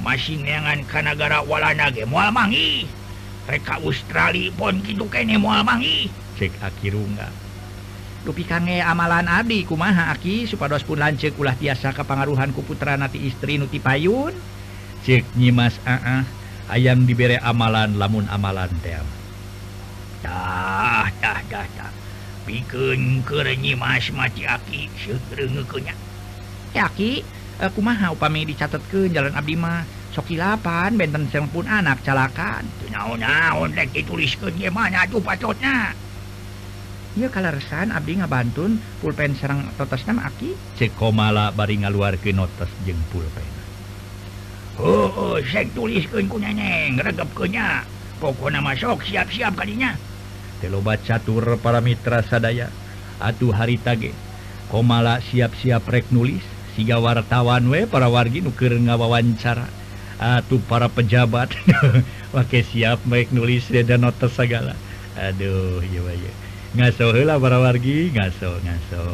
masingan 0.05 0.85
Kanagara 0.89 1.41
walana 1.45 1.89
ge 1.93 2.05
mual 2.05 2.33
mangi 2.33 2.89
reka 3.47 3.79
Australia 3.81 4.53
pon 4.53 4.83
gitu 4.83 5.07
kene 5.07 5.39
mual 5.39 5.63
mangi 5.63 6.11
cek 6.37 6.53
aki 6.61 6.93
runga 6.93 7.31
dupi 8.27 8.43
kange 8.43 8.83
amalan 8.83 9.31
abdi 9.31 9.63
kumaha 9.63 10.11
aki 10.11 10.51
supados 10.51 10.83
pun 10.83 10.99
lanceuk 10.99 11.39
ulah 11.39 11.55
tiasa 11.55 11.95
kapangaruhan 11.95 12.51
ku 12.51 12.67
putra 12.67 12.99
nati 12.99 13.23
istri 13.23 13.57
nuti 13.57 13.79
payun 13.79 14.35
cek 15.07 15.23
nyimas 15.39 15.79
aa 15.87 16.27
ayam 16.67 17.07
dibere 17.07 17.39
amalan 17.39 17.95
lamun 17.95 18.27
amalan 18.27 18.71
teh 18.83 18.99
dah 20.27 21.07
dah 21.23 21.41
dah 21.47 21.67
dah. 21.79 21.93
Pikeun 22.47 23.27
keur 23.27 23.47
nyimas 23.59 24.07
mati 24.15 24.47
aki 24.47 24.87
seureuung 25.03 25.67
nya 25.83 25.95
eh, 26.79 26.83
aki 26.83 27.27
Eh, 27.57 27.67
aku 27.73 27.81
maha 27.81 28.13
upami 28.13 28.45
dicatatkan 28.45 29.09
jalan 29.09 29.33
Abdimah 29.33 29.89
sokilapan 30.13 30.97
beten 30.97 31.29
seng 31.33 31.49
pun 31.49 31.65
anak 31.65 32.05
celakan 32.05 32.65
ia 37.17 37.29
kalasan 37.33 37.89
Abdi 37.97 38.13
ngabantun 38.21 38.77
pulpen 39.01 39.33
Serang 39.41 39.73
toteskan 39.81 40.21
aki. 40.21 40.53
Cekomala 40.77 41.49
bari 41.53 41.81
ngaluar 41.81 42.21
ke 42.21 42.37
notes 42.37 42.69
jeng 42.85 43.01
pulpen 43.09 43.49
oh, 44.77 45.09
oh 45.09 45.37
tulis 45.73 46.05
kunyanya 46.13 46.93
pokok 48.21 48.53
nama 48.53 48.77
sok 48.77 49.05
siap-siap 49.05 49.57
kalinya 49.57 49.97
telobat 50.61 51.05
catur 51.05 51.61
para 51.61 51.81
mitra 51.85 52.25
sadaya. 52.25 52.73
Atuh 53.17 53.53
hari 53.53 53.81
tage 53.81 54.13
komala 54.69 55.25
siap-siap 55.25 55.89
rek 55.89 56.13
nulis. 56.13 56.56
tiga 56.77 57.01
wartawan 57.01 57.73
we 57.73 57.89
para 57.89 58.13
wargi 58.13 58.45
nuker 58.45 58.77
ngawawancara. 58.77 59.65
Atuh 60.17 60.61
para 60.69 60.93
pejabat. 60.93 61.57
Pakai 62.37 62.61
siap 62.61 63.01
baik 63.09 63.33
nulis 63.33 63.69
dan 63.73 64.05
notes 64.05 64.37
segala. 64.37 64.77
Aduh 65.17 65.81
ngaso 66.77 67.17
lah 67.25 67.41
para 67.41 67.57
wargi? 67.57 68.13
Ngaso 68.13 68.61
ngaso. 68.61 69.05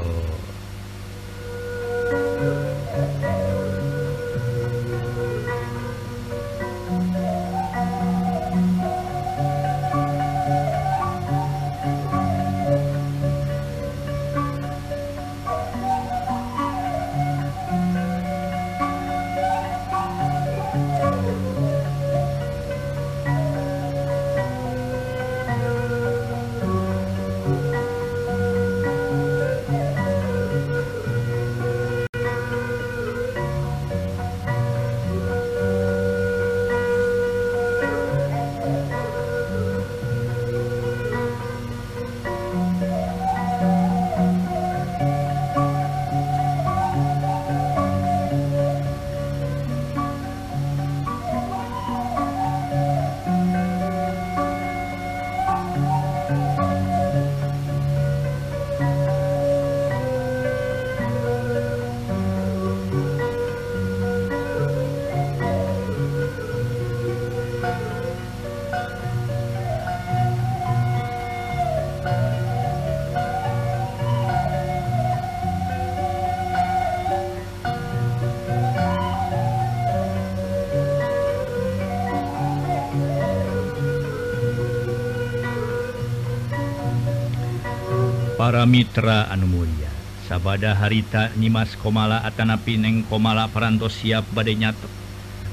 para 88.52 88.68
Mitra 88.68 89.32
Anumulia 89.32 89.88
sabada 90.28 90.76
harita 90.76 91.32
Nimas 91.40 91.72
Komala 91.72 92.20
Atanapi 92.20 92.76
Neng 92.76 93.00
Komala 93.08 93.48
Paranto 93.48 93.88
siap 93.88 94.28
badai 94.28 94.60
nyata 94.60 94.84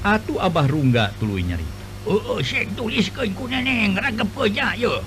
Atuh 0.04 0.36
Abah 0.36 0.68
Rungga 0.68 1.08
tulu 1.16 1.40
nyarita. 1.40 1.80
Oh, 2.04 2.36
oh 2.36 2.44
syek 2.44 2.76
tulis 2.76 3.08
ke 3.08 3.24
ku 3.32 3.48
neneng 3.48 3.96
ragep 3.96 4.28
aja 4.44 4.76
yo. 4.76 5.00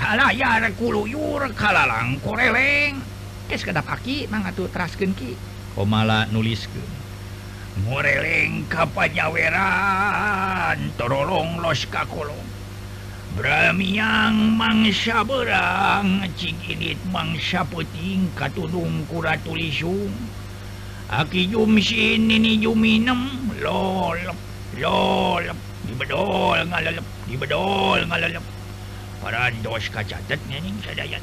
Kala 0.00 0.32
ya 0.32 0.56
kuluyur 0.72 1.52
kalalangko 1.52 2.32
koreleng. 2.32 2.96
Kes 3.44 3.60
kedap 3.60 3.92
aki 3.92 4.24
mangatuh 4.32 4.72
teraskeun 4.72 5.12
ki. 5.12 5.36
Komala 5.76 6.24
nuliskeun 6.32 6.96
Moreleng 7.84 8.64
kapanyaweran 8.72 10.96
torolong 10.96 11.60
los 11.60 11.84
kakolong 11.92 12.47
Bramiang 13.38 14.58
mangsa 14.58 15.22
berang 15.22 16.26
cikirit 16.34 16.98
mangsa 17.14 17.62
puting 17.62 18.26
katulung 18.34 19.06
kura 19.06 19.38
tulisung 19.46 20.10
Aki 21.06 21.54
jumsin 21.54 22.26
ini 22.26 22.58
juminem 22.58 23.54
lolep 23.62 24.34
lolep 24.74 25.54
dibedol 25.86 26.66
ngalalep 26.66 27.06
dibedol 27.30 28.02
ngalalep. 28.10 28.42
Parantos 29.22 29.86
kacatet 29.86 30.42
nini 30.50 30.74
sadayan 30.82 31.22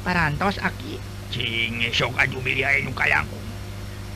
Parantos 0.00 0.56
aki. 0.64 0.96
Cing 1.28 1.84
esok 1.84 2.16
aju 2.16 2.40
miliain 2.40 2.88
nu 2.88 2.96
kalangkung. 2.96 3.44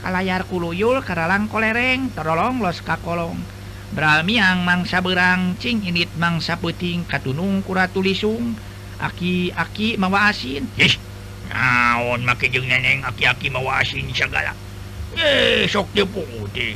Kalayar 0.00 0.48
kuluyul 0.48 1.04
karalangkolereng 1.04 2.08
terolong 2.16 2.64
los 2.64 2.80
kakolong. 2.80 3.53
Bral 3.94 4.26
miang 4.26 4.66
mangsa 4.66 4.98
berang 4.98 5.54
cing 5.62 5.86
init 5.86 6.10
mangsa 6.18 6.58
peting 6.58 7.06
katunung 7.06 7.62
kura 7.62 7.86
tulisung. 7.86 8.58
Aki-aki 8.98 9.98
mawa 9.98 10.34
asin. 10.34 10.66
Yes. 10.74 10.98
naon 11.50 12.24
make 12.24 12.48
jeung 12.48 12.64
neneng 12.64 13.04
aki-aki 13.04 13.52
mawa 13.52 13.84
asin 13.84 14.08
segala 14.16 14.56
eh 15.14 15.68
sok 15.68 15.92
deputi 15.92 16.72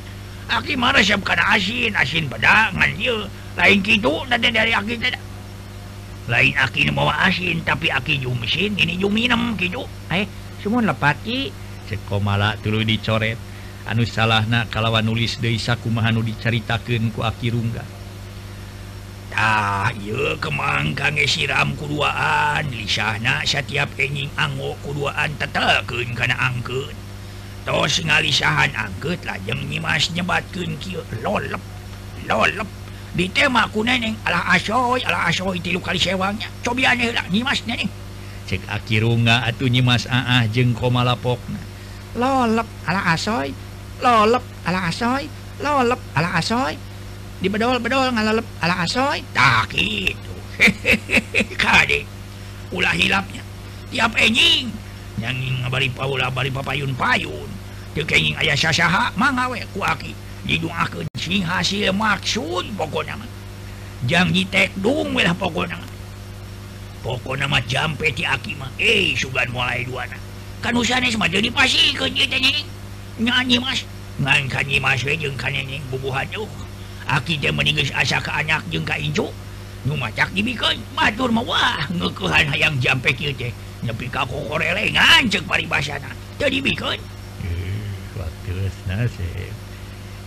aki 0.53 0.77
mana 0.77 1.01
siap 1.01 1.25
kana 1.25 1.57
asin 1.57 1.97
asin 1.97 2.29
pada 2.29 2.71
ngan 2.77 2.93
ieu 3.01 3.27
lain 3.57 3.81
kitu 3.81 4.13
tadi 4.29 4.49
dari 4.53 4.73
aki 4.77 4.95
teh 5.01 5.17
lain 6.29 6.55
aki 6.55 6.87
nu 6.87 6.93
mawa 6.93 7.17
asin 7.27 7.65
tapi 7.65 7.89
aki 7.89 8.21
jumsin 8.21 8.77
ini 8.77 9.01
juminem 9.01 9.57
kitu. 9.57 9.81
Eh 10.13 10.29
sumun 10.61 10.85
lepat 10.85 11.17
ki. 11.25 11.49
Cek 11.89 12.05
komala 12.05 12.53
tuluy 12.61 12.85
dicoret. 12.85 13.41
anu 13.89 14.05
salahna 14.05 14.69
kalawan 14.69 15.03
nulis 15.03 15.41
Desa 15.41 15.75
kumahanu 15.81 16.21
dicaritakeun 16.21 17.11
ku 17.17 17.25
Akirunggah 17.25 17.99
kemangkan 20.39 21.15
siram 21.29 21.75
kuduaan. 21.79 22.67
Lisahna 22.75 23.47
setiap 23.47 23.89
enjing 23.99 24.31
anggo 24.35 24.75
kuduaan 24.83 25.31
tetekeun 25.39 26.11
kana 26.17 26.35
angkeut. 26.39 26.95
Tos 27.63 28.01
ngalisahan 28.01 28.73
angkeut 28.75 29.21
lajeng 29.29 29.61
nyimas 29.69 30.09
kieu, 30.81 31.05
lolep 31.23 31.61
lolep. 32.27 32.69
Di 33.15 33.27
tema 33.33 33.67
ku 33.73 33.83
neneng 33.87 34.15
ala 34.27 34.43
asoy 34.53 35.01
ala 35.05 35.29
asoy 35.29 35.59
tilu 35.63 35.81
kali 35.81 36.01
sewangnya. 36.01 36.49
Cobian 36.65 36.99
heula 36.99 37.23
nyimas 37.31 37.63
neneng. 37.65 37.89
Cek 38.49 38.65
akirunga 38.69 39.45
atuh 39.45 39.69
nyimas 39.69 40.09
aah 40.09 40.49
jeung 40.49 40.73
komala 40.73 41.15
pokna 41.15 41.61
lolep 42.17 42.67
ala 42.89 43.15
asoy. 43.15 43.53
lolep 43.99 44.45
ala 44.63 44.89
asoy 44.89 45.27
lolep 45.59 46.01
ala 46.15 46.39
asoy 46.39 46.75
dibedol-bedol 47.43 48.15
ngalalep 48.15 48.47
ala 48.63 48.87
asoy 48.87 49.23
tak 49.35 49.71
kitu. 49.75 50.35
kade 51.63 52.03
ulah 52.75 52.95
hilapnya 52.95 53.43
tiap 53.91 54.15
enjing 54.19 54.71
nyanging 55.19 55.63
ngabari 55.63 55.91
paula 55.91 56.31
bari 56.31 56.51
papayun 56.51 56.95
payun 56.95 57.51
teu 57.95 58.07
kenging 58.07 58.35
aya 58.39 58.55
sasaha 58.55 59.11
mangawe 59.15 59.59
ku 59.75 59.83
aki 59.83 60.15
diduakeun 60.47 61.07
sing 61.19 61.43
hasil 61.43 61.91
maksud 61.95 62.71
pokona 62.79 63.19
mah 63.19 63.31
di 64.07 64.43
tekdung 64.47 65.15
we 65.15 65.27
lah 65.27 65.35
pokona 65.35 65.75
mah 65.75 65.91
pokona 67.03 67.51
mah 67.51 67.63
jampe 67.67 68.11
ti 68.15 68.23
aki 68.23 68.55
mah 68.55 68.71
eh 68.79 69.15
sugan 69.19 69.51
mulai 69.51 69.83
duana 69.83 70.15
kan 70.63 70.75
usanes 70.75 71.19
mah 71.19 71.27
jadi 71.31 71.51
pasikeun 71.51 72.15
ieu 72.15 72.27
teh 72.27 72.39
nyanyi 73.19 73.59
Mas 73.59 73.83
nganyi 74.19 74.79
Mas 74.79 75.03
bubuhan 75.91 76.27
aki 77.09 77.41
meninggal 77.49 77.89
asa 77.97 78.21
ka 78.21 78.45
anak 78.45 78.61
jeung 78.69 78.85
ka 78.85 78.95
incu 79.01 79.33
nu 79.89 79.97
macak 79.97 80.29
dibikeun 80.37 80.77
matur 80.93 81.33
mah 81.33 81.45
wah 81.47 81.81
ngeukuhan 81.89 82.45
hayang 82.53 82.77
jampe 82.83 83.09
kieu 83.17 83.33
teh. 83.33 83.49
Nepi 83.81 84.11
ka 84.11 84.27
kokorelengan 84.27 85.31
ceuk 85.31 85.47
paribasana. 85.49 86.11
Teu 86.37 86.51
dibikeun 86.53 87.01
eh, 87.47 87.89
waktunya 88.19 89.07
sih 89.09 89.49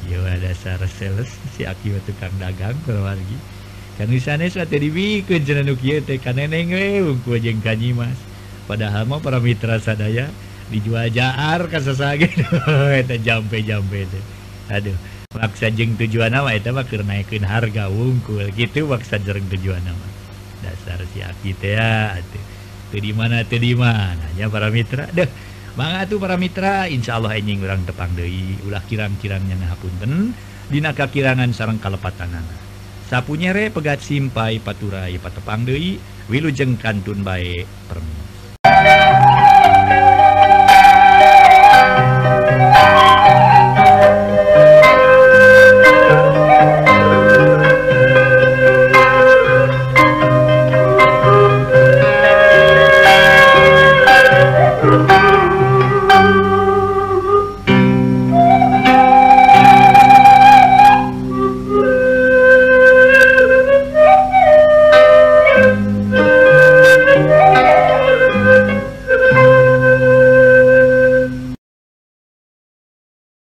ya 0.10 0.18
dasar 0.42 0.82
sales 0.90 1.30
si 1.54 1.68
aki 1.68 1.94
tukang 2.08 2.34
dagang 2.42 2.74
keluargi. 2.88 3.38
Kan 4.00 4.10
sana 4.18 4.50
suatu 4.50 4.82
dibikeun 4.82 5.46
cenah 5.46 5.68
nu 5.68 5.78
kieu 5.78 6.02
teh. 6.02 6.18
Ka 6.18 6.34
neneng 6.34 6.74
we 6.74 7.06
unggul 7.06 7.38
jeung 7.38 7.62
kanyi 7.62 7.94
Mas 7.94 8.18
padahal 8.66 9.06
mah 9.06 9.22
para 9.22 9.38
mitra 9.38 9.78
sadaya 9.78 10.32
dijual 10.72 11.12
Jaar 11.12 11.68
jampe-jampe 13.28 14.08
aduh 14.72 14.96
maksa 15.36 15.68
jeng 15.72 16.00
tujuan 16.00 16.32
nama 16.32 16.56
itu 16.56 16.72
bakir 16.72 17.04
naikin 17.04 17.44
harga 17.44 17.92
wungkul. 17.92 18.48
Gitu 18.56 18.88
maksa 18.88 19.20
jeng 19.20 19.48
tujuan 19.52 19.84
nama. 19.84 20.08
Dasar 20.64 21.04
si 21.12 21.20
kita 21.20 21.68
ya 21.68 21.92
atuh. 22.16 22.44
Tuh 22.92 23.00
di 23.00 23.12
mana 23.12 23.44
tuh 23.44 23.60
di 23.60 23.76
mana 23.76 24.32
ya 24.40 24.48
para 24.48 24.72
mitra. 24.72 25.12
Deh 25.12 25.28
mangga 25.76 26.08
tuh 26.08 26.20
para 26.20 26.36
mitra 26.40 26.88
insya 26.88 27.20
Allah 27.20 27.36
anjing 27.36 27.64
orang 27.64 27.84
tepang 27.84 28.12
deui. 28.16 28.60
Ulah 28.64 28.84
kirang-kirangnya 28.88 29.60
ngahapunten 29.60 30.36
dina 30.72 30.96
kakirangan 30.96 31.52
sareng 31.52 31.84
kalepatanana 31.84 32.56
sapu 33.12 33.36
nyere 33.36 33.76
pegat 33.76 34.00
simpai 34.00 34.64
paturai 34.64 35.20
patepang 35.20 35.68
deui 35.68 36.00
wilujeng 36.32 36.80
kantun 36.80 37.28
bae 37.28 37.68
permi 37.92 38.31